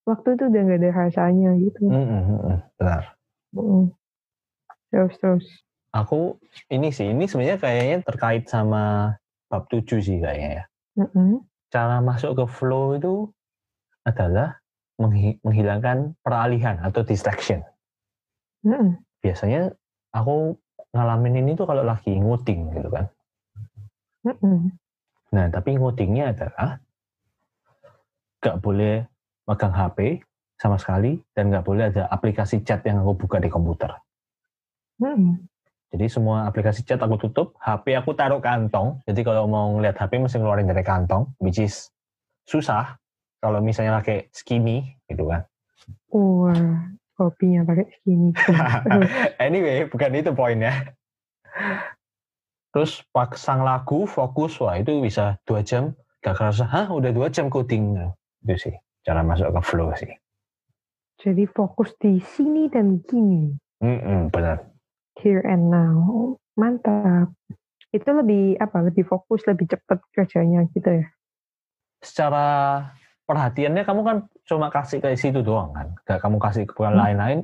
[0.04, 1.88] waktu itu udah enggak ada rasanya gitu.
[1.88, 3.02] Mm, mm, mm, mm, benar.
[3.56, 3.84] Mm.
[4.92, 5.46] Terus terus.
[5.96, 6.36] Aku
[6.68, 10.64] ini sih, ini sebenarnya kayaknya terkait sama bab 7 sih kayaknya ya.
[10.96, 11.44] Mm-mm.
[11.68, 13.28] cara masuk ke flow itu
[14.06, 14.62] adalah
[14.96, 17.60] menghi- menghilangkan peralihan atau distraction.
[18.64, 18.96] Mm-mm.
[19.20, 19.74] Biasanya
[20.14, 20.56] aku
[20.96, 23.06] ngalamin ini tuh kalau lagi ngoding gitu kan.
[24.24, 24.72] Mm-mm.
[25.34, 26.80] Nah, tapi ngodingnya adalah
[28.40, 29.04] gak boleh
[29.44, 30.22] megang HP
[30.56, 33.90] sama sekali dan gak boleh ada aplikasi chat yang aku buka di komputer.
[35.02, 35.44] Mm-mm.
[35.94, 38.98] Jadi semua aplikasi chat aku tutup, HP aku taruh kantong.
[39.06, 41.94] Jadi kalau mau ngeliat HP mesti ngeluarin dari kantong, which is
[42.46, 42.98] susah
[43.38, 45.46] kalau misalnya pakai skinny gitu kan.
[46.10, 48.34] Wah, kopinya pakai skinny.
[49.46, 50.90] Anyway, bukan itu poinnya.
[52.74, 55.94] Terus pasang lagu, fokus, wah itu bisa dua jam.
[56.20, 57.94] Gak kerasa, hah udah dua jam coding.
[58.42, 58.74] Itu sih,
[59.06, 60.12] cara masuk ke flow sih.
[61.16, 63.54] Jadi fokus di sini dan gini.
[63.80, 64.75] Mm-mm, benar.
[65.16, 66.36] Here and now.
[66.56, 67.32] Mantap.
[67.88, 68.84] Itu lebih apa?
[68.84, 71.06] Lebih fokus, lebih cepat kerjanya gitu ya.
[72.04, 72.44] Secara
[73.24, 75.96] perhatiannya kamu kan cuma kasih ke situ doang kan.
[76.04, 76.92] Gak kamu kasih ke Hmm.
[76.94, 77.38] lain-lain,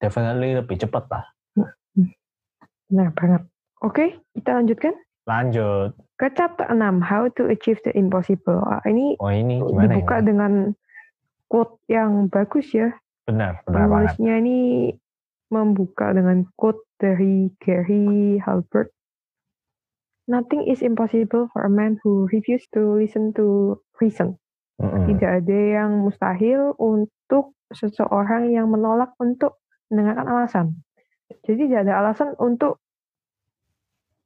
[0.00, 1.24] definitely lebih cepat lah.
[2.90, 3.46] Nah, banget.
[3.80, 4.92] Oke, kita lanjutkan
[5.24, 5.94] Lanjut.
[6.18, 8.58] ke chapter 6, How to Achieve the Impossible.
[8.66, 10.26] Ah, ini Oh ini gimana dibuka ini?
[10.26, 10.52] dengan
[11.46, 12.90] quote yang bagus ya.
[13.30, 14.18] Benar, benar banget.
[14.18, 14.58] Penulisnya ini
[15.54, 18.92] membuka dengan quote dari Gary Halbert.
[20.30, 24.38] Nothing is impossible for a man who refuses to listen to reason.
[24.78, 25.10] Mm-mm.
[25.10, 29.58] Tidak ada yang mustahil untuk seseorang yang menolak untuk
[29.90, 30.66] mendengarkan alasan.
[31.42, 32.78] Jadi tidak ada alasan untuk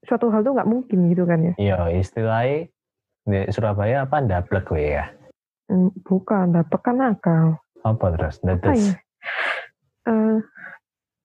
[0.04, 1.54] suatu hal itu nggak mungkin gitu kan ya.
[1.56, 2.68] Iya, istilahnya
[3.24, 5.08] di Surabaya apa ndablek we ya?
[5.72, 7.56] Hmm, Bukan, dapat kan akal.
[7.80, 8.36] Apa terus?
[8.44, 8.92] Apa ya?
[10.04, 10.36] Eh,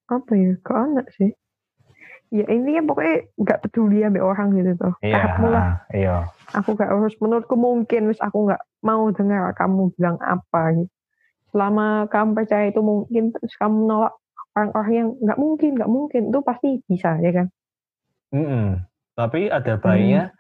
[0.10, 0.54] apa ya?
[0.66, 1.32] Ke anak sih.
[2.30, 4.94] Ya intinya pokoknya nggak peduli ambil orang gitu tuh.
[5.02, 5.70] Iya, Tahapmu lah.
[5.90, 6.30] iya.
[6.54, 10.90] Aku gak harus menurutku mungkin, wis aku nggak mau dengar kamu bilang apa gitu.
[11.50, 14.14] Selama kamu percaya itu mungkin, terus kamu nolak
[14.54, 17.48] orang-orang yang nggak mungkin, nggak mungkin, itu pasti bisa ya kan?
[18.30, 18.86] Mm-mm.
[19.18, 20.32] Tapi ada baiknya,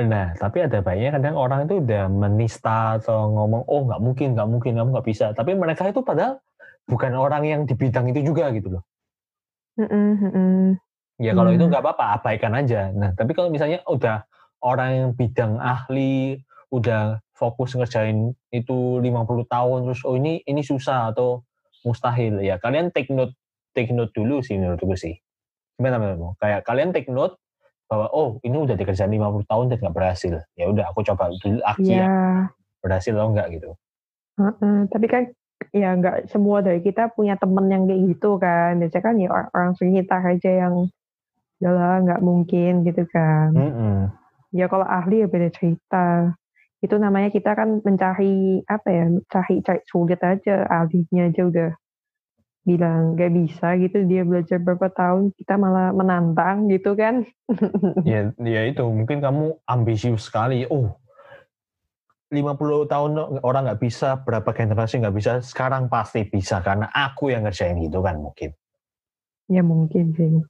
[0.00, 4.48] nah tapi ada baiknya kadang orang itu udah menista atau ngomong, oh nggak mungkin, nggak
[4.48, 5.26] mungkin, kamu nggak bisa.
[5.36, 6.40] Tapi mereka itu padahal
[6.88, 8.82] bukan orang yang di bidang itu juga gitu loh.
[9.74, 10.78] Mm-mm, mm-mm.
[11.18, 11.58] Ya kalau Iya.
[11.58, 12.90] itu nggak apa-apa, abaikan aja.
[12.90, 14.26] Nah tapi kalau misalnya udah
[14.62, 16.42] orang yang bidang ahli,
[16.74, 21.42] udah fokus ngerjain itu 50 tahun, terus oh ini ini susah atau
[21.86, 23.34] mustahil, ya kalian take note,
[23.76, 25.14] take note dulu sih menurutku sih.
[25.78, 26.38] Gimana menurutmu?
[26.38, 27.38] Kayak kalian take note
[27.86, 30.34] bahwa oh ini udah dikerjain 50 tahun dan nggak berhasil.
[30.58, 32.10] Ya udah aku coba dulu aksi ya, Ya,
[32.82, 33.70] berhasil atau enggak gitu.
[34.34, 34.76] heeh.
[34.90, 35.22] tapi kan
[35.74, 38.78] ya nggak semua dari kita punya temen yang kayak gitu kan.
[38.78, 40.74] Biasanya kan ya orang, orang sekitar aja yang
[41.58, 43.50] udahlah nggak mungkin gitu kan.
[43.50, 43.98] Mm-mm.
[44.54, 46.32] Ya kalau ahli ya beda cerita.
[46.84, 51.70] itu namanya kita kan mencari apa ya cari cari sulit aja ahlinya aja udah
[52.64, 57.24] bilang gak bisa gitu dia belajar berapa tahun kita malah menantang gitu kan
[58.08, 60.92] ya ya itu mungkin kamu ambisius sekali oh
[62.34, 63.10] 50 tahun
[63.46, 68.02] orang nggak bisa berapa generasi nggak bisa sekarang pasti bisa karena aku yang ngerjain gitu
[68.02, 68.50] kan mungkin
[69.46, 70.42] ya mungkin sih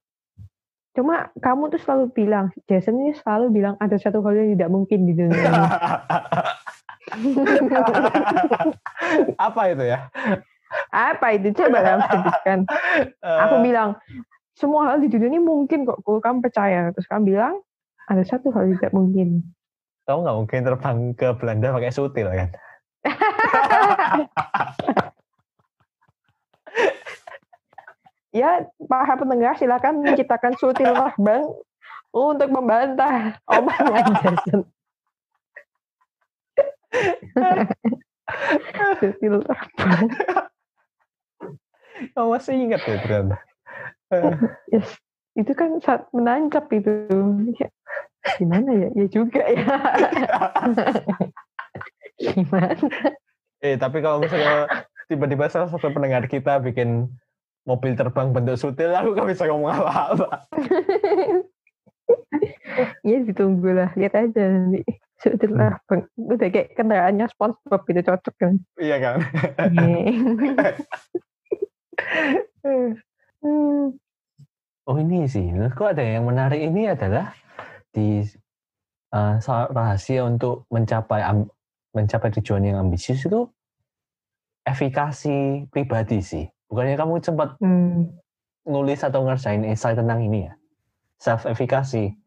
[0.95, 5.11] Cuma kamu tuh selalu bilang, Jason ini selalu bilang ada satu hal yang tidak mungkin
[5.11, 5.66] di dunia ini.
[9.51, 10.07] Apa itu ya?
[10.95, 11.51] Apa itu?
[11.51, 12.59] Coba kamu sebutkan.
[13.26, 13.99] Aku bilang,
[14.55, 15.99] semua hal di dunia ini mungkin kok.
[16.07, 16.95] Kalau kamu percaya.
[16.95, 17.59] Terus kamu bilang,
[18.07, 19.43] ada satu hal yang tidak mungkin.
[20.05, 22.52] Kamu nggak mungkin terbang ke Belanda pakai sutil kan?
[28.36, 31.48] ya para pendengar silakan menciptakan sutil bang
[32.12, 34.68] untuk membantah omongan Jason.
[39.00, 40.05] sutil terbang.
[42.12, 43.40] Oh, masih ingat ya ternyata.
[44.68, 45.00] yes.
[45.34, 46.92] Itu kan saat menancap itu.
[48.25, 48.89] Ya, gimana ya?
[48.97, 49.64] Ya juga ya.
[52.33, 52.89] gimana?
[53.61, 57.12] Eh, tapi kalau misalnya tiba-tiba salah satu pendengar kita bikin
[57.64, 60.29] mobil terbang bentuk sutil aku gak bisa ngomong apa-apa.
[63.05, 64.85] Iya ditunggu lah lihat aja nanti.
[65.16, 65.61] Sutil hmm.
[65.61, 66.01] terbang.
[66.20, 68.55] Udah kayak kendaraannya SpongeBob itu cocok kan?
[68.77, 69.16] Iya kan?
[74.85, 75.49] Oh ini sih.
[75.49, 76.61] Kok ada yang menarik?
[76.61, 77.33] Ini adalah
[77.95, 78.26] di
[79.14, 79.38] uh,
[79.70, 81.22] rahasia untuk mencapai
[81.95, 83.47] mencapai tujuan yang ambisius itu
[84.66, 88.11] efikasi pribadi sih Bukannya kamu sempat hmm.
[88.66, 90.53] nulis atau ngerjain esai tentang ini ya?
[91.20, 92.18] Self efficacy.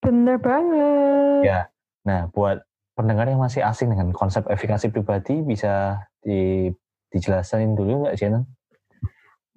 [0.00, 1.44] Bener banget.
[1.44, 1.60] Ya.
[2.08, 2.64] Nah, buat
[2.96, 6.72] pendengar yang masih asing dengan konsep efikasi pribadi bisa di,
[7.12, 8.40] dijelasin dulu nggak Jenna?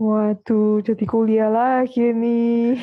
[0.04, 2.76] Waduh, jadi kuliah lagi nih.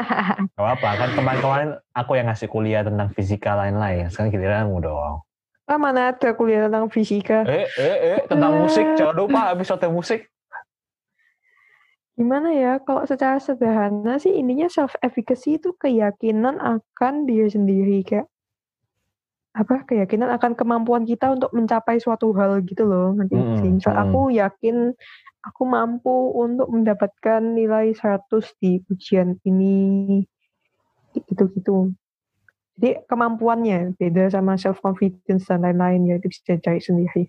[0.56, 4.08] Gak apa, kan kemarin-kemarin aku yang ngasih kuliah tentang fisika lain-lain.
[4.08, 5.20] Sekarang giliranmu dong.
[5.68, 7.44] Ah, mana ada kuliah tentang fisika?
[7.44, 8.88] Eh, eh, eh, tentang musik.
[8.96, 10.32] Jangan lupa episode musik.
[12.16, 18.32] Gimana ya, kalau secara sederhana sih intinya self efficacy itu keyakinan akan diri sendiri kayak
[19.52, 23.70] apa keyakinan akan kemampuan kita untuk mencapai suatu hal gitu loh nanti hmm, sih.
[23.76, 24.04] Misal hmm.
[24.08, 24.76] aku yakin
[25.44, 28.32] aku mampu untuk mendapatkan nilai 100
[28.62, 30.24] di ujian ini
[31.12, 31.92] gitu-gitu.
[32.80, 37.28] Jadi kemampuannya beda sama self confidence dan lain-lain ya itu bisa cari sendiri.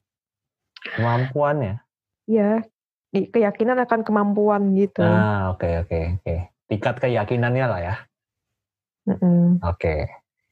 [0.95, 1.83] Kemampuannya?
[2.23, 2.63] Iya,
[3.11, 5.03] keyakinan akan kemampuan gitu.
[5.03, 6.23] Ah oke okay, oke okay, oke.
[6.23, 6.39] Okay.
[6.71, 7.95] Tingkat keyakinannya lah ya.
[9.03, 9.43] Mm -mm.
[9.67, 9.75] Oke.
[9.75, 9.99] Okay.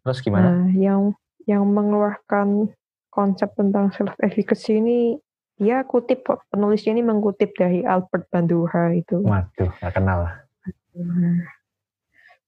[0.03, 0.49] Terus gimana?
[0.51, 1.15] Nah, yang
[1.45, 2.73] yang mengeluarkan
[3.11, 5.19] konsep tentang self efficacy ini
[5.61, 9.21] dia kutip penulisnya ini mengutip dari Albert Bandura itu.
[9.21, 10.25] Waduh, nggak kenal.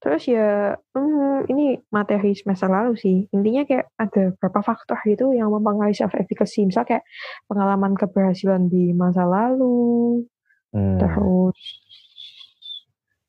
[0.01, 3.29] Terus ya, hmm, ini materi semester lalu sih.
[3.29, 6.65] Intinya kayak ada beberapa faktor gitu yang mempengaruhi self efficacy.
[6.65, 7.05] Misal kayak
[7.45, 10.25] pengalaman keberhasilan di masa lalu.
[10.73, 10.97] Hmm.
[10.97, 11.57] Terus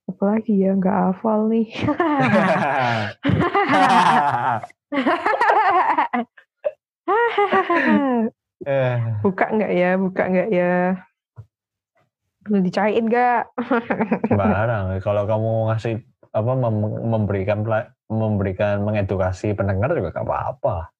[0.08, 1.68] apa lagi ya nggak hafal nih.
[9.24, 9.90] buka nggak ya?
[10.00, 10.74] Buka nggak ya?
[12.44, 13.42] Perlu dicariin nggak?
[14.40, 15.00] Barang.
[15.00, 15.94] Kalau kamu ngasih
[16.34, 16.52] apa
[17.06, 17.62] memberikan
[18.10, 20.90] memberikan mengedukasi pendengar juga gak apa-apa.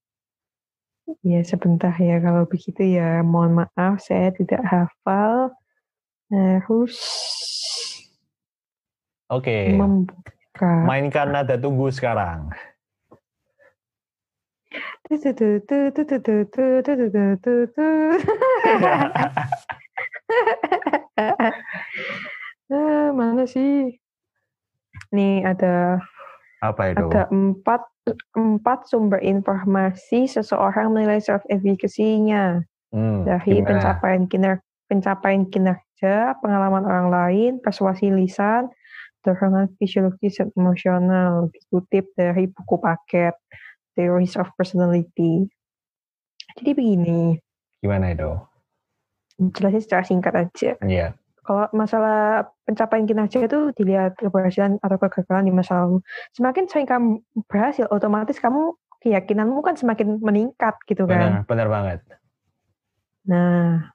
[1.20, 5.52] Ya sebentar ya kalau begitu ya mohon maaf saya tidak hafal
[6.32, 6.96] harus
[9.32, 9.74] Oke.
[9.74, 10.80] Okay.
[10.86, 12.52] Mainkan nada tunggu sekarang.
[23.14, 23.94] mana sih?
[25.14, 26.02] Nih ada
[26.64, 27.06] apa itu?
[27.06, 27.82] Ada empat
[28.36, 33.68] empat sumber informasi seseorang menilai self efficacy-nya hmm, dari gimana?
[33.70, 38.68] pencapaian kinerja, pencapaian kinerja, pengalaman orang lain, persuasi lisan,
[39.24, 43.32] dorongan fisiologis dan emosional dikutip dari buku paket
[43.94, 45.46] Theories of Personality.
[46.58, 47.38] Jadi begini.
[47.82, 48.30] Gimana itu?
[49.38, 50.78] Jelasin secara singkat aja.
[50.82, 51.10] Iya.
[51.10, 51.12] Yeah
[51.44, 56.00] kalau masalah pencapaian kinerja itu dilihat keberhasilan atau kegagalan di masa lalu.
[56.32, 57.20] Semakin sering kamu
[57.52, 58.72] berhasil, otomatis kamu
[59.04, 61.44] keyakinanmu kan semakin meningkat gitu kan.
[61.44, 61.98] Benar, benar banget.
[63.28, 63.92] Nah,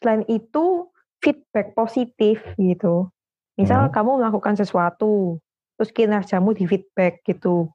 [0.00, 0.88] selain itu
[1.20, 3.12] feedback positif gitu.
[3.60, 3.92] Misal hmm.
[3.92, 5.36] kamu melakukan sesuatu,
[5.76, 7.68] terus kinerjamu di feedback gitu.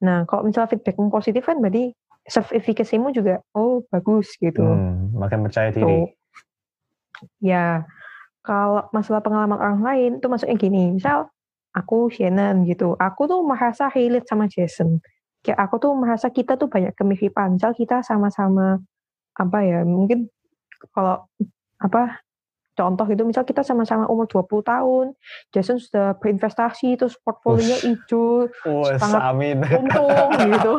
[0.00, 1.92] Nah, kalau misalnya feedbackmu positif kan berarti
[2.24, 4.64] self efficacy-mu juga oh bagus gitu.
[4.64, 5.84] Hmm, makin percaya diri.
[5.84, 6.06] Tuh.
[7.44, 7.84] Ya,
[8.40, 11.28] kalau masalah pengalaman orang lain itu maksudnya gini, misal
[11.76, 15.04] aku Shannon gitu, aku tuh merasa relate sama Jason.
[15.44, 17.56] Kayak aku tuh merasa kita tuh banyak kemiripan.
[17.60, 18.80] Misal kita sama-sama
[19.36, 20.28] apa ya, mungkin
[20.92, 21.28] kalau
[21.80, 22.20] apa
[22.80, 25.06] contoh gitu misal kita sama-sama umur 20 tahun
[25.52, 28.48] Jason sudah berinvestasi terus portfolionya hijau
[28.96, 29.60] sangat amin.
[29.60, 30.72] untung gitu.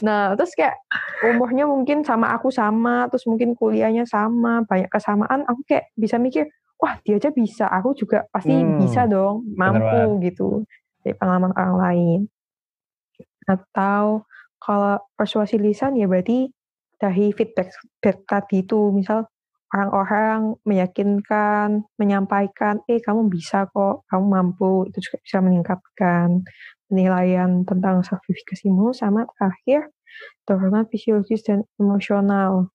[0.00, 0.80] Nah terus kayak
[1.28, 6.48] umurnya mungkin sama aku sama terus mungkin kuliahnya sama banyak kesamaan aku kayak bisa mikir
[6.80, 10.64] wah dia aja bisa aku juga pasti hmm, bisa dong mampu gitu
[11.04, 12.20] dari pengalaman orang lain.
[13.44, 14.24] Atau
[14.56, 16.48] kalau persuasi lisan ya berarti
[16.96, 19.26] dari feedback, feedback tadi itu misal
[19.72, 26.28] orang-orang meyakinkan, menyampaikan, eh kamu bisa kok, kamu mampu, itu juga bisa meningkatkan
[26.92, 29.88] penilaian tentang sertifikasimu sama terakhir
[30.44, 32.68] dorongan fisiologis dan emosional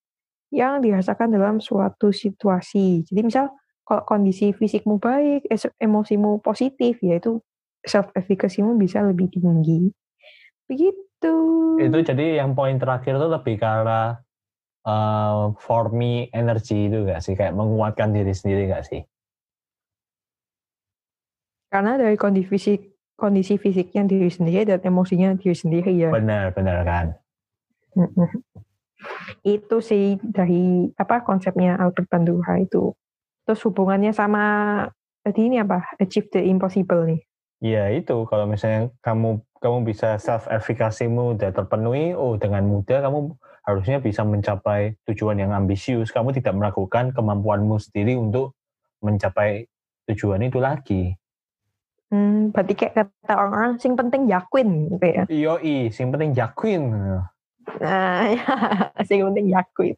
[0.50, 3.06] yang dirasakan dalam suatu situasi.
[3.06, 3.54] Jadi misal
[3.86, 5.46] kalau kondisi fisikmu baik,
[5.78, 7.40] emosimu positif, yaitu
[7.86, 9.94] self efficacymu bisa lebih tinggi.
[10.66, 11.34] Begitu.
[11.78, 13.64] Itu jadi yang poin terakhir itu lebih ke
[14.86, 19.02] uh, for me energy itu gak sih kayak menguatkan diri sendiri gak sih?
[21.68, 22.80] Karena dari kondisi fisik
[23.18, 26.14] kondisi fisiknya diri sendiri dan emosinya diri sendiri ya.
[26.14, 27.06] Benar benar kan.
[29.42, 32.94] itu sih dari apa konsepnya Albert Bandura itu.
[33.42, 34.44] Terus hubungannya sama
[35.22, 35.98] tadi ini apa?
[35.98, 37.20] Achieve the impossible nih.
[37.58, 43.34] Iya itu kalau misalnya kamu kamu bisa self effikasimu udah terpenuhi, oh dengan mudah kamu
[43.68, 46.08] harusnya bisa mencapai tujuan yang ambisius.
[46.08, 48.56] Kamu tidak meragukan kemampuanmu sendiri untuk
[49.04, 49.68] mencapai
[50.08, 51.12] tujuan itu lagi.
[52.08, 55.24] Hmm, berarti kayak kata orang-orang, sing penting yakin gitu ya.
[55.28, 55.52] Iya,
[55.92, 56.82] sing penting yakin.
[57.84, 58.48] Nah, ya,
[59.08, 59.94] sing penting yakin.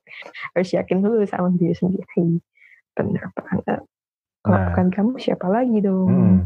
[0.58, 2.42] Harus yakin dulu sama diri sendiri.
[2.98, 3.86] Benar banget.
[4.42, 6.10] Kalau nah, bukan kamu, siapa lagi dong?
[6.10, 6.38] Hmm.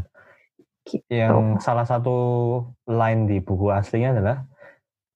[0.85, 1.01] Gitu.
[1.09, 2.17] Yang salah satu
[2.85, 4.37] line di buku aslinya adalah,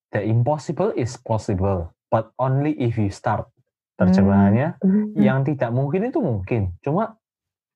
[0.10, 3.47] The impossible is possible but only if you start.
[3.99, 5.12] Terjemahannya, hmm.
[5.20, 7.20] yang tidak mungkin itu mungkin, cuma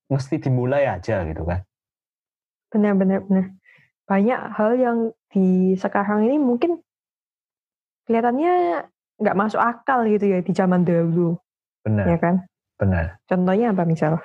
[0.07, 1.67] mesti dimulai aja gitu kan.
[2.71, 3.45] Benar-benar benar.
[4.07, 6.79] Banyak hal yang di sekarang ini mungkin
[8.07, 8.87] kelihatannya
[9.19, 11.35] nggak masuk akal gitu ya di zaman dahulu.
[11.83, 12.05] Benar.
[12.07, 12.35] Ya kan?
[12.79, 13.19] Benar.
[13.27, 14.19] Contohnya apa misal?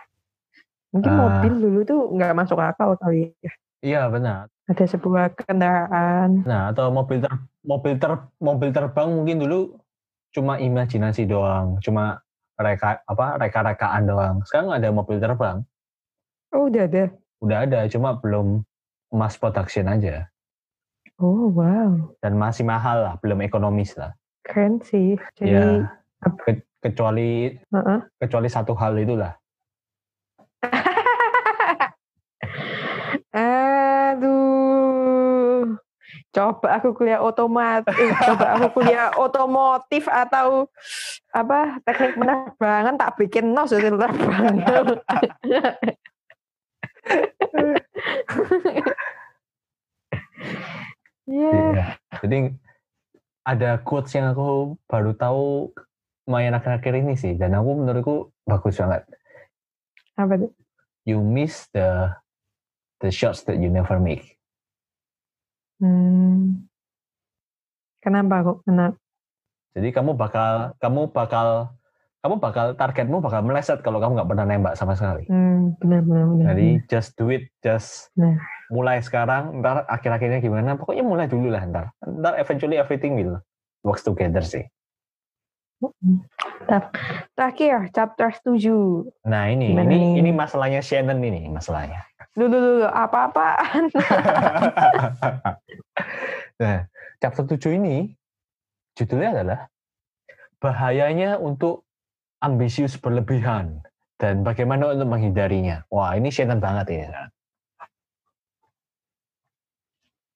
[0.95, 3.53] Mungkin uh, mobil dulu tuh nggak masuk akal kali ya.
[3.83, 4.47] Iya benar.
[4.71, 6.47] Ada sebuah kendaraan.
[6.47, 7.33] Nah atau mobil ter
[7.67, 9.79] mobil ter mobil terbang mungkin dulu
[10.35, 12.21] cuma imajinasi doang, cuma
[12.59, 14.37] reka apa reka-rekaan doang.
[14.45, 15.63] Sekarang ada mobil terbang.
[16.53, 17.05] Oh, udah ada.
[17.39, 18.65] Udah ada, cuma belum
[19.15, 20.27] mass production aja.
[21.19, 22.15] Oh, wow.
[22.23, 24.15] Dan masih mahal lah, belum ekonomis lah.
[24.47, 25.19] Keren sih.
[25.39, 25.87] Jadi ya,
[26.23, 28.01] ke, kecuali uh -uh.
[28.23, 29.35] kecuali satu hal itulah.
[36.39, 40.71] coba aku kuliah otomatis, eh, coba aku kuliah otomotif atau
[41.35, 44.55] apa teknik penerbangan tak bikin nos itu terbang.
[45.51, 45.75] yeah.
[51.75, 51.99] yeah.
[52.23, 52.55] Jadi
[53.43, 55.75] ada quotes yang aku baru tahu
[56.31, 59.03] lumayan akhir-akhir ini sih dan aku menurutku bagus banget.
[60.15, 60.49] Apa itu?
[61.03, 62.15] You miss the
[63.03, 64.38] the shots that you never make.
[65.79, 66.67] Hmm.
[68.03, 68.59] Kenapa kok?
[68.67, 68.97] Kenapa?
[69.79, 71.71] Jadi kamu bakal kamu bakal
[72.19, 75.23] kamu bakal targetmu bakal meleset kalau kamu nggak pernah nembak sama sekali.
[75.31, 76.45] Hmm, benar benar benar.
[76.51, 78.35] Jadi just do it, just nah.
[78.75, 79.63] mulai sekarang.
[79.63, 80.75] Ntar akhir-akhirnya gimana?
[80.75, 81.95] Pokoknya mulai dulu lah ntar.
[82.03, 83.39] Ntar eventually everything will
[83.87, 84.67] works together sih.
[87.39, 89.31] Terakhir, chapter 7.
[89.31, 92.03] Nah ini, ini, ini masalahnya Shannon ini masalahnya.
[92.39, 93.91] Dulu dulu apa-apaan.
[96.63, 96.87] nah,
[97.19, 98.15] chapter 7 ini
[98.95, 99.61] judulnya adalah
[100.63, 101.83] bahayanya untuk
[102.39, 103.83] ambisius berlebihan
[104.23, 105.83] dan bagaimana untuk menghindarinya.
[105.91, 107.27] Wah, ini Shannon banget ya.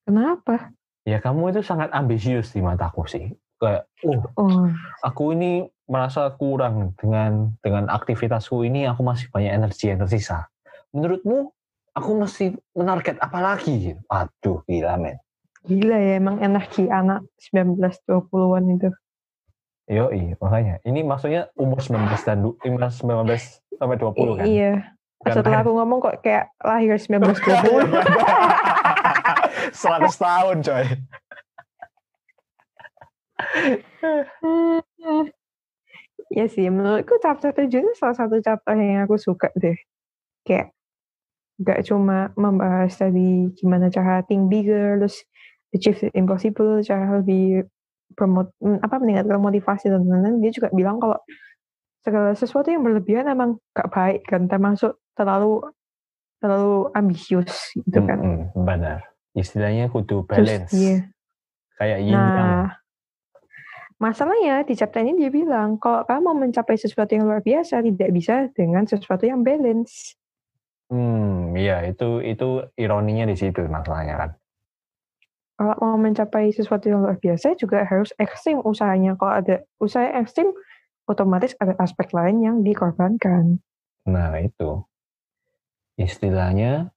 [0.02, 0.74] Kenapa?
[1.06, 3.30] Ya kamu itu sangat ambisius di mataku sih.
[3.62, 4.66] Kayak, oh, oh,
[5.06, 8.90] aku ini merasa kurang dengan dengan aktivitasku ini.
[8.90, 10.50] Aku masih banyak energi yang tersisa.
[10.90, 11.54] Menurutmu
[11.92, 13.96] aku mesti menarget apa lagi?
[14.08, 15.18] Aduh, gila men.
[15.62, 18.90] Gila ya, emang energi anak 19-20an itu.
[19.86, 20.82] Yo, iya, makanya.
[20.82, 24.46] Ini maksudnya umur 19 dan 19 sampai 20 kan?
[24.46, 24.72] Iya.
[25.22, 27.94] Dan Setelah aku ngomong kok kayak lahir 19-20.
[29.70, 30.86] 100 tahun coy.
[36.36, 39.78] ya sih, menurutku chapter 7 ini salah satu chapter yang aku suka deh.
[40.42, 40.74] Kayak
[41.62, 45.22] gak cuma membahas tadi gimana cara think bigger, terus
[45.72, 47.66] achieve the impossible, cara lebih
[48.12, 50.42] promote mm, apa meningkatkan motivasi dan lain-lain.
[50.44, 51.18] Dia juga bilang kalau
[52.02, 55.64] segala sesuatu yang berlebihan emang gak baik kan, termasuk terlalu
[56.42, 58.18] terlalu ambisius gitu kan.
[58.18, 58.98] Mm -hmm, benar.
[59.32, 60.74] Istilahnya kudu balance.
[60.74, 60.98] Terus, iya.
[61.80, 62.82] Kayak yin nah,
[64.02, 68.50] Masalahnya di chapter ini dia bilang kalau kamu mencapai sesuatu yang luar biasa tidak bisa
[68.50, 70.18] dengan sesuatu yang balance.
[70.92, 74.30] Hmm, iya itu itu ironinya di situ masalahnya kan.
[75.56, 79.16] Kalau mau mencapai sesuatu yang luar biasa juga harus ekstrim usahanya.
[79.16, 80.52] Kalau ada usaha ekstrim,
[81.08, 83.64] otomatis ada aspek lain yang dikorbankan.
[84.04, 84.84] Nah itu
[85.96, 86.92] istilahnya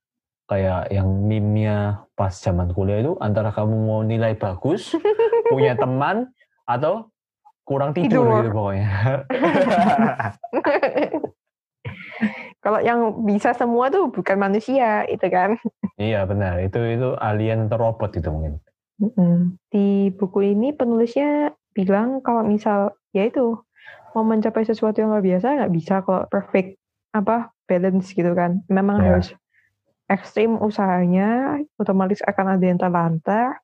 [0.51, 4.91] kayak yang mimnya pas zaman kuliah itu antara kamu mau nilai bagus,
[5.53, 6.35] punya teman,
[6.67, 7.07] atau
[7.63, 8.35] kurang tidur, tidur.
[8.43, 8.89] gitu pokoknya.
[12.65, 15.53] Kalau yang bisa semua tuh bukan manusia, itu kan?
[16.01, 18.57] Iya benar, itu itu alien atau robot itu mungkin.
[19.69, 23.61] Di buku ini penulisnya bilang kalau misal ya itu
[24.17, 26.81] mau mencapai sesuatu yang luar biasa nggak bisa kalau perfect
[27.13, 28.65] apa balance gitu kan.
[28.65, 29.05] Memang ya.
[29.13, 29.29] harus
[30.09, 33.61] ekstrim usahanya, otomatis akan ada yang terlantar,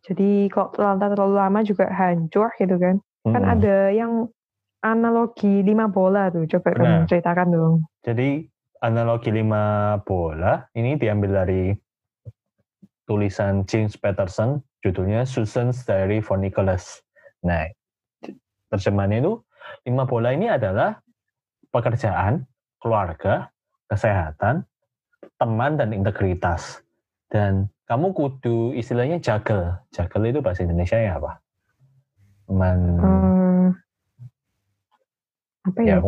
[0.00, 2.96] jadi kalau terlantar terlalu lama juga hancur gitu kan.
[3.26, 3.32] Hmm.
[3.36, 4.32] Kan ada yang
[4.80, 6.48] analogi lima bola tuh.
[6.48, 7.76] Coba kamu nah, ceritakan dong.
[8.04, 8.44] Jadi
[8.80, 11.72] analogi lima bola ini diambil dari
[13.04, 17.02] tulisan James Patterson, judulnya Susan's Diary for Nicholas.
[17.44, 17.68] Nah,
[18.70, 19.32] terjemahannya itu
[19.88, 21.00] lima bola ini adalah
[21.74, 22.46] pekerjaan,
[22.78, 23.50] keluarga,
[23.90, 24.64] kesehatan,
[25.36, 26.82] teman, dan integritas.
[27.30, 29.78] Dan kamu kudu istilahnya jagel.
[29.90, 31.42] Jagel itu bahasa Indonesia ya apa?
[32.50, 33.39] Men, hmm,
[35.60, 36.00] apa ya?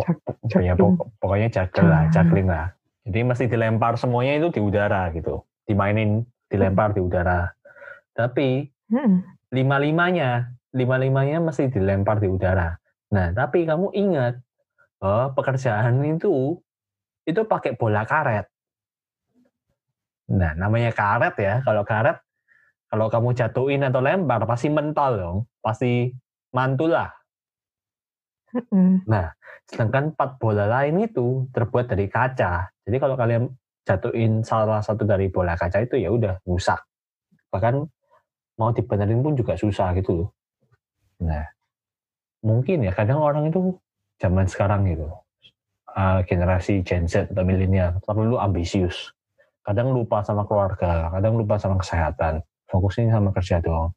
[0.48, 0.74] Ya, ya
[1.20, 2.72] pokoknya jagel lah, juggling lah.
[3.03, 5.42] Jadi mesti dilempar semuanya itu di udara gitu.
[5.66, 7.50] Dimainin, dilempar di udara.
[8.14, 9.50] Tapi hmm.
[9.50, 12.78] lima-limanya, lima-limanya mesti dilempar di udara.
[13.12, 14.40] Nah, tapi kamu ingat
[15.03, 16.57] bahwa pekerjaan itu
[17.28, 18.46] itu pakai bola karet.
[20.32, 21.55] Nah, namanya karet ya.
[21.66, 22.16] Kalau karet,
[22.88, 25.38] kalau kamu jatuhin atau lempar, pasti mental dong.
[25.61, 26.09] Pasti
[26.55, 27.12] mantul lah.
[29.09, 29.32] Nah,
[29.66, 32.68] sedangkan empat bola lain itu terbuat dari kaca.
[32.84, 33.48] Jadi kalau kalian
[33.82, 36.78] jatuhin salah satu dari bola kaca itu ya udah rusak.
[37.50, 37.82] Bahkan
[38.61, 40.28] mau dibenerin pun juga susah gitu loh.
[41.24, 41.44] Nah,
[42.44, 43.74] mungkin ya kadang orang itu
[44.20, 45.09] zaman sekarang gitu,
[45.94, 49.11] uh, generasi Gen Z atau milenial terlalu ambisius
[49.62, 53.94] kadang lupa sama keluarga, kadang lupa sama kesehatan, fokusnya sama kerja doang.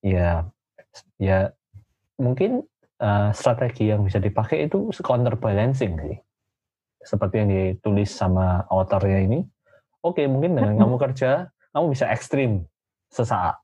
[0.00, 0.48] Ya,
[1.20, 1.52] ya
[2.16, 2.64] mungkin
[3.02, 6.16] uh, strategi yang bisa dipakai itu counterbalancing sih.
[7.02, 9.42] Seperti yang ditulis sama authornya ini.
[10.02, 12.62] Oke, okay, mungkin dengan kamu kerja, kamu bisa ekstrim
[13.10, 13.58] sesaat.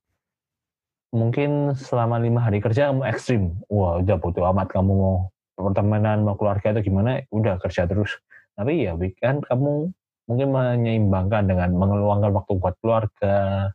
[1.14, 3.42] Mungkin selama lima hari kerja kamu ekstrim.
[3.70, 5.16] Wah, udah butuh amat kamu mau
[5.56, 8.18] pertemanan, mau keluarga atau gimana, udah kerja terus.
[8.58, 9.90] Tapi ya weekend kamu
[10.28, 13.70] mungkin menyeimbangkan dengan mengeluangkan waktu buat keluarga,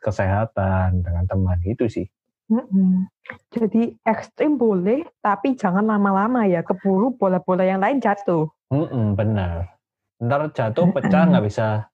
[0.00, 2.06] kesehatan, dengan teman itu sih.
[2.52, 3.08] Mm-hmm.
[3.56, 8.52] Jadi ekstrim boleh, tapi jangan lama-lama ya keburu bola-bola yang lain jatuh.
[8.68, 9.80] Mm-mm, benar.
[10.20, 11.88] Ntar jatuh pecah nggak bisa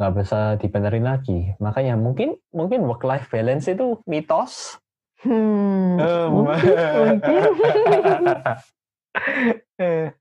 [0.00, 1.52] nggak bisa dibenerin lagi.
[1.60, 4.80] Makanya mungkin mungkin work life balance itu mitos.
[5.20, 7.40] Hmm, um, mungkin, mungkin.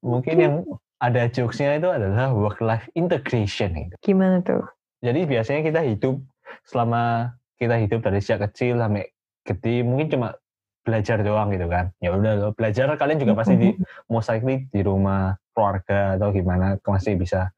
[0.00, 0.54] mungkin yang
[0.96, 3.94] ada jokesnya itu adalah work life integration itu.
[4.00, 4.64] Gimana tuh?
[5.04, 6.16] Jadi biasanya kita hidup
[6.64, 9.04] selama kita hidup dari sejak kecil sampai
[9.44, 10.28] gede mungkin cuma
[10.80, 11.92] belajar doang gitu kan.
[12.00, 13.68] Ya udah lo belajar kalian juga pasti di
[14.12, 17.52] most likely di rumah keluarga atau gimana masih bisa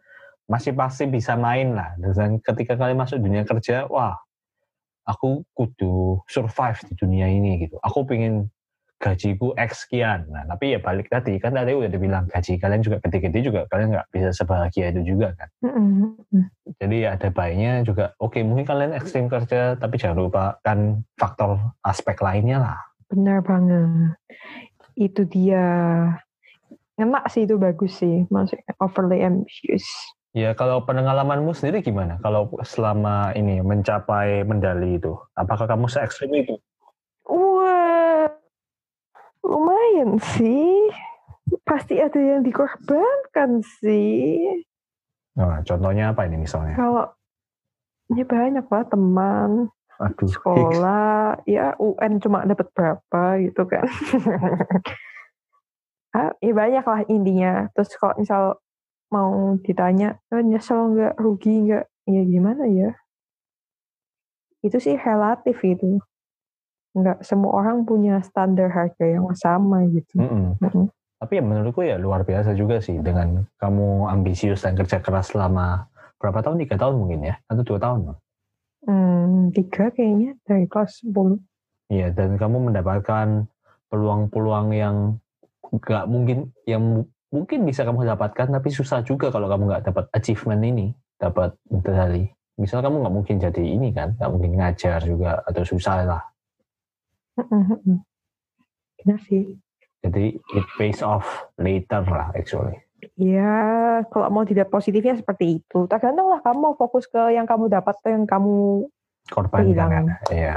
[0.51, 1.95] masih pasti bisa main lah.
[1.97, 4.19] Dan ketika kalian masuk dunia kerja, wah
[5.07, 7.79] aku kudu survive di dunia ini gitu.
[7.79, 8.51] Aku pengen
[9.03, 10.31] gajiku X sekian.
[10.31, 13.99] Nah, tapi ya balik tadi kan tadi udah dibilang gaji kalian juga gede-gede juga kalian
[13.99, 15.49] nggak bisa sebahagia itu juga kan.
[15.67, 16.47] Mm-hmm.
[16.79, 18.15] Jadi ya ada baiknya juga.
[18.23, 22.79] Oke, okay, mungkin kalian ekstrim kerja, tapi jangan lupa kan faktor aspek lainnya lah.
[23.11, 24.15] Benar banget.
[24.95, 25.67] Itu dia.
[26.95, 29.85] Enak sih itu bagus sih, maksudnya overly ambitious.
[30.33, 32.17] Ya kalau pengalamanmu sendiri gimana?
[32.23, 36.57] Kalau selama ini mencapai medali itu, apakah kamu se ekstrim itu?
[39.43, 40.91] Lumayan sih.
[41.67, 44.63] Pasti ada yang dikorbankan sih.
[45.37, 46.79] Nah, contohnya apa ini misalnya?
[46.79, 47.11] Kalau
[48.13, 49.51] ya banyak lah teman,
[50.03, 50.27] Aduh.
[50.27, 53.87] sekolah ya UN cuma dapat berapa gitu kan
[56.19, 58.43] ah, ya banyak lah intinya terus kalau misal
[59.15, 62.91] mau ditanya oh, nyesel nggak rugi nggak ya gimana ya
[64.67, 66.03] itu sih relatif itu
[66.93, 70.61] nggak semua orang punya standar harga yang sama gitu Mm-mm.
[70.61, 70.87] Mm-mm.
[71.23, 75.87] Tapi ya menurutku ya luar biasa juga sih dengan kamu ambisius dan kerja keras selama
[76.19, 76.59] berapa tahun?
[76.67, 77.39] Tiga tahun mungkin ya?
[77.47, 78.19] Atau dua tahun?
[78.83, 81.39] Hmm, tiga kayaknya dari kelas 10
[81.95, 83.47] Iya, dan kamu mendapatkan
[83.87, 84.97] peluang-peluang yang
[85.71, 90.05] nggak mungkin, yang mu- mungkin bisa kamu dapatkan, tapi susah juga kalau kamu nggak dapat
[90.17, 90.91] achievement ini,
[91.21, 92.27] dapat medali.
[92.59, 96.23] Misal kamu nggak mungkin jadi ini kan, nggak mungkin ngajar juga, atau susah lah.
[99.03, 99.57] Benar sih
[100.03, 102.75] Jadi it pays off later lah actually.
[103.19, 105.91] Ya, kalau mau tidak positifnya seperti itu.
[105.91, 108.87] Tergantung lah kamu mau fokus ke yang kamu dapat atau yang kamu
[109.31, 110.05] Korbankan kan.
[110.31, 110.57] Iya,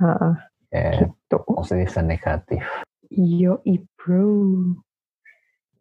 [0.00, 0.34] Heeh,
[0.72, 1.38] ya, gitu.
[1.48, 2.62] positif dan negatif.
[3.08, 3.60] Yo,
[3.96, 4.28] bro.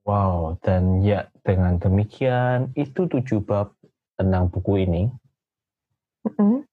[0.07, 3.75] Wow, dan ya dengan demikian itu tujuh bab
[4.17, 5.11] tentang buku ini.
[6.25, 6.65] Mm-mm.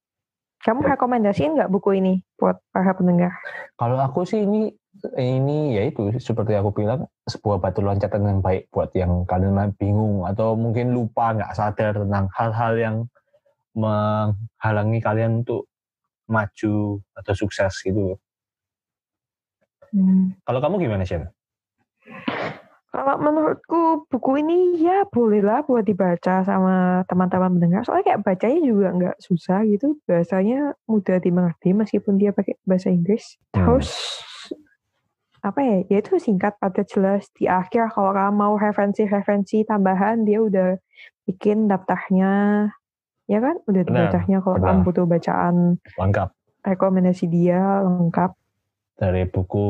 [0.66, 0.98] Kamu Ya.
[0.98, 3.32] rekomendasiin nggak buku ini buat para pendengar?
[3.78, 4.74] Kalau aku sih ini
[5.14, 10.26] ini ya itu seperti aku bilang sebuah batu loncatan yang baik buat yang kalian bingung
[10.26, 12.96] atau mungkin lupa nggak sadar tentang hal-hal yang
[13.78, 15.70] menghalangi kalian untuk
[16.26, 18.18] maju atau sukses gitu.
[19.94, 20.34] Hmm.
[20.42, 21.22] Kalau kamu gimana sih?
[22.88, 27.82] Kalau menurutku buku ini ya bolehlah buat dibaca sama teman-teman pendengar.
[27.84, 30.00] Soalnya kayak bacanya juga nggak susah gitu.
[30.08, 33.36] Bahasanya mudah dimengerti meskipun dia pakai bahasa Inggris.
[33.52, 33.60] Hmm.
[33.60, 33.92] Terus
[35.44, 35.76] apa ya?
[35.92, 37.28] Ya itu singkat pada jelas.
[37.36, 40.80] Di akhir kalau kamu mau referensi-referensi tambahan dia udah
[41.28, 42.72] bikin daftarnya.
[43.28, 43.60] Ya kan?
[43.68, 46.32] Udah Benar, daftarnya kalau kamu butuh bacaan Lengkap
[46.68, 48.30] rekomendasi dia lengkap.
[48.98, 49.66] Dari buku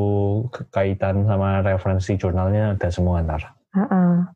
[0.73, 3.53] kaitan sama referensi jurnalnya ada semua ntar.
[3.77, 4.33] Ha-ha.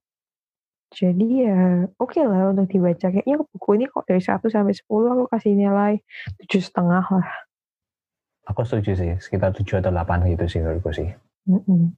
[0.93, 3.09] Jadi ya oke lah untuk dibaca.
[3.09, 6.05] Kayaknya buku ini kok dari 1 sampai 10 aku kasih nilai
[6.45, 7.29] tujuh setengah lah.
[8.53, 11.09] Aku setuju sih, sekitar 7 atau 8 gitu sih menurutku sih.
[11.49, 11.97] Mm-mm.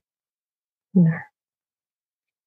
[0.95, 1.34] Benar.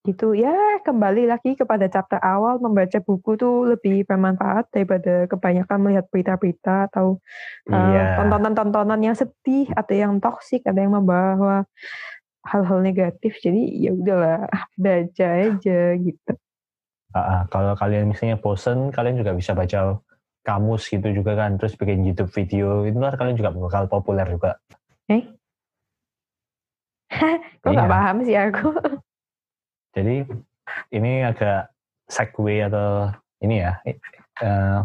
[0.06, 6.06] Gitu ya kembali lagi kepada chapter awal membaca buku tuh lebih bermanfaat daripada kebanyakan melihat
[6.08, 7.18] berita-berita atau
[7.68, 8.22] uh, Iya.
[8.22, 11.66] tontonan-tontonan yang sedih atau yang toksik ada yang membawa
[12.46, 13.36] hal-hal negatif.
[13.42, 14.46] Jadi ya udahlah
[14.78, 16.32] baca aja gitu.
[17.12, 19.98] Ah, kalau kalian misalnya bosen, kalian juga bisa baca
[20.44, 24.56] kamus gitu juga kan, terus bikin YouTube video, itu ntar kalian juga bakal populer juga.
[25.12, 25.24] Eh?
[27.60, 27.92] Kok nggak Iya.
[27.92, 28.68] paham sih aku?
[29.98, 30.16] Jadi
[30.94, 31.74] ini agak
[32.06, 33.10] segue atau
[33.42, 34.78] ini ya, eh,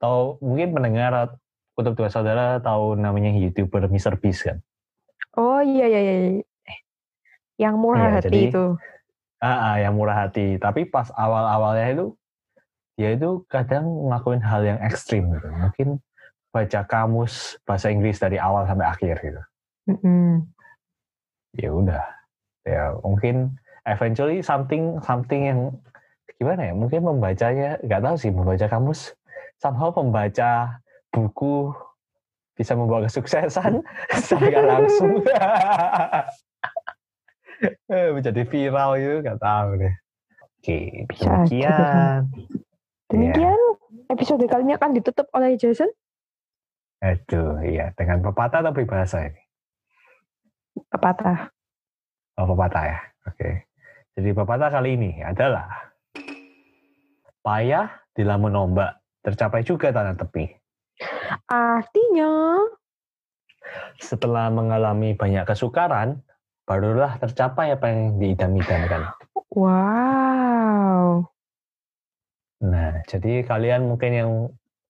[0.00, 1.36] tahu mungkin pendengar
[1.76, 4.16] kutub dua saudara tahu namanya youtuber Mr.
[4.16, 4.64] Beast kan?
[5.36, 6.14] Oh iya iya iya.
[6.32, 6.44] iya.
[7.68, 8.64] Yang murah Iya, hati jadi- itu.
[9.36, 10.56] Ah, ah, yang murah hati.
[10.56, 12.06] Tapi pas awal-awalnya itu
[12.96, 15.44] dia itu kadang ngelakuin hal yang ekstrim gitu.
[15.52, 15.88] Mungkin
[16.48, 19.42] baca kamus bahasa Inggris dari awal sampai akhir gitu.
[19.92, 20.48] Mm-mm.
[21.52, 22.04] Ya udah.
[22.64, 25.60] Ya mungkin eventually something something yang
[26.36, 26.74] gimana ya?
[26.74, 29.14] Mungkin membacanya nggak tahu sih membaca kamus
[29.56, 30.82] somehow membaca
[31.14, 31.72] buku
[32.56, 33.80] bisa membawa kesuksesan
[34.26, 35.22] secara langsung
[37.88, 39.94] Eh, menjadi viral gitu nggak tahu deh.
[40.60, 42.28] Oke, demikian.
[43.10, 43.60] Demikian
[44.10, 45.88] episode kali ini akan ditutup oleh Jason.
[47.00, 47.94] Aduh, iya.
[47.94, 49.42] Dengan pepatah atau peribahasa ini?
[50.90, 51.54] Pepatah.
[52.36, 52.98] Oh, pepatah ya.
[53.30, 53.70] Oke.
[54.16, 55.92] Jadi pepatah kali ini adalah
[57.44, 60.48] payah di lamun ombak, tercapai juga tanah tepi.
[61.52, 62.64] Artinya
[64.00, 66.24] Setelah mengalami banyak kesukaran,
[66.64, 69.12] barulah tercapai apa yang diidam-idamkan.
[69.52, 71.20] wow.
[72.64, 74.30] Nah, jadi kalian mungkin yang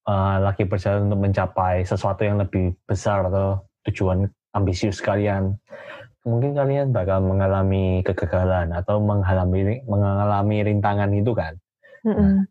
[0.06, 3.58] uh, lagi berjalan untuk mencapai sesuatu yang lebih besar atau
[3.90, 5.58] tujuan ambisius kalian,
[6.26, 11.54] mungkin kalian bakal mengalami kegagalan atau mengalami mengalami rintangan itu kan.
[12.02, 12.50] Mm-mm.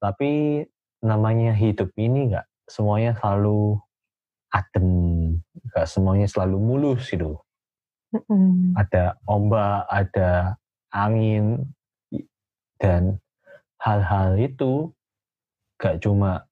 [0.00, 0.64] Tapi
[1.04, 3.76] namanya hidup ini nggak semuanya selalu
[4.48, 4.88] adem,
[5.68, 7.36] nggak semuanya selalu mulus gitu.
[8.16, 8.74] Mm-mm.
[8.74, 10.56] Ada ombak, ada
[10.90, 11.70] angin,
[12.80, 13.20] dan
[13.78, 14.90] hal-hal itu
[15.76, 16.48] gak cuma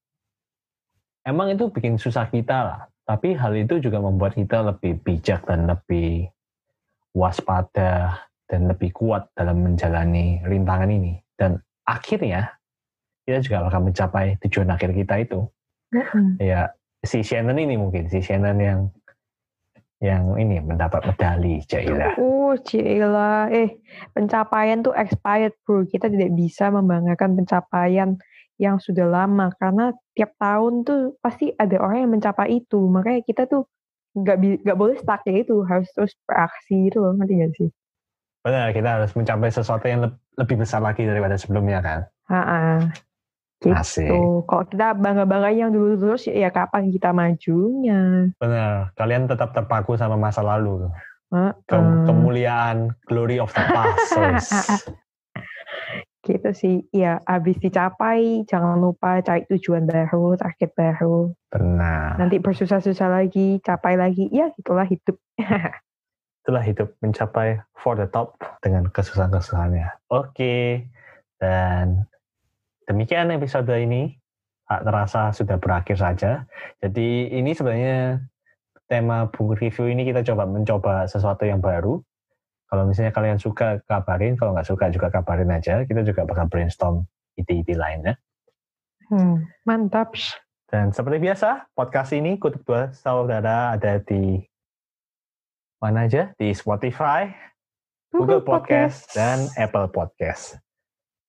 [1.25, 5.65] emang itu bikin susah kita lah, tapi hal itu juga membuat kita lebih bijak dan
[5.67, 6.29] lebih
[7.19, 11.19] waspada dan lebih kuat dalam menjalani rintangan ini.
[11.35, 12.55] Dan akhirnya
[13.27, 15.43] kita juga akan mencapai tujuan akhir kita itu.
[15.91, 16.39] Mm-mm.
[16.39, 16.71] Ya
[17.03, 18.79] si Shannon ini mungkin si Shannon yang
[19.99, 22.15] yang ini mendapat medali Jaila.
[22.15, 23.51] Oh, Cila.
[23.51, 23.83] Eh,
[24.15, 25.83] pencapaian tuh expired, bro.
[25.83, 28.15] Kita tidak bisa membanggakan pencapaian
[28.59, 32.79] yang sudah lama karena tiap tahun tuh pasti ada orang yang mencapai itu.
[32.79, 33.67] Makanya kita tuh
[34.17, 37.69] nggak nggak boleh stuck ya itu, harus terus beraksi itu loh, ngerti gak sih?
[38.39, 40.09] Benar, kita harus mencapai sesuatu yang le
[40.39, 41.99] lebih besar lagi daripada sebelumnya kan.
[42.31, 42.79] Ah,
[43.59, 43.75] gitu.
[43.75, 44.07] Asik.
[44.47, 48.31] Kalau kita bangga-bangga yang dulu terus ya, kapan kita majunya?
[48.39, 50.87] Benar, kalian tetap terpaku sama masa lalu.
[51.67, 51.77] Ke
[52.07, 54.87] kemuliaan, glory of the past.
[56.23, 61.31] Gitu sih, ya habis dicapai jangan lupa cari tujuan baru, target baru.
[61.49, 62.19] Benar.
[62.19, 65.15] Nanti bersusah-susah lagi, capai lagi, ya itulah hidup.
[66.43, 70.09] itulah hidup mencapai for the top dengan kesusahan-kesusahannya.
[70.09, 70.87] Oke,
[71.39, 72.09] dan
[72.89, 74.17] demikian episode ini.
[74.69, 76.45] Tak terasa sudah berakhir saja.
[76.77, 78.21] Jadi ini sebenarnya
[78.85, 82.01] tema buku review ini kita coba mencoba sesuatu yang baru.
[82.69, 84.37] Kalau misalnya kalian suka, kabarin.
[84.37, 85.81] Kalau nggak suka juga kabarin aja.
[85.89, 88.13] Kita juga bakal brainstorm ide-ide lainnya.
[89.09, 90.13] Hmm, mantap.
[90.69, 94.37] Dan seperti biasa, podcast ini Kutub Dua Saudara ada di
[95.81, 97.25] mana aja di Spotify,
[98.13, 100.61] Google Podcast, dan Apple Podcast.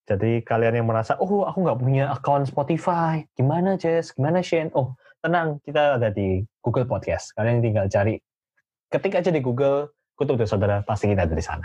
[0.04, 4.68] Jadi kalian yang merasa, oh aku nggak punya akun Spotify, gimana Jess, gimana Shane?
[4.76, 4.92] Oh
[5.24, 7.32] tenang, kita ada di Google Podcast.
[7.32, 8.20] Kalian tinggal cari,
[8.92, 9.88] ketik aja di Google,
[10.20, 11.64] Kutub dan Saudara, pasti kita ada di sana.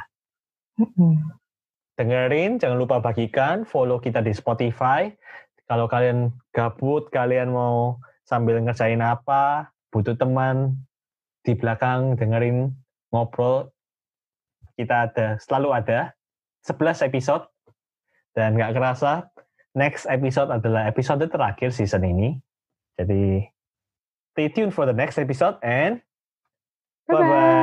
[2.00, 5.12] Dengerin, jangan lupa bagikan, follow kita di Spotify.
[5.68, 10.80] Kalau kalian gabut, kalian mau sambil ngerjain apa, butuh teman,
[11.46, 12.74] di belakang dengerin
[13.14, 13.70] ngobrol
[14.76, 16.18] kita ada selalu ada
[16.66, 17.46] 11 episode
[18.34, 19.30] dan nggak kerasa
[19.78, 22.42] next episode adalah episode terakhir season ini
[22.98, 23.46] jadi
[24.34, 26.02] stay tuned for the next episode and
[27.06, 27.55] bye bye, bye, -bye.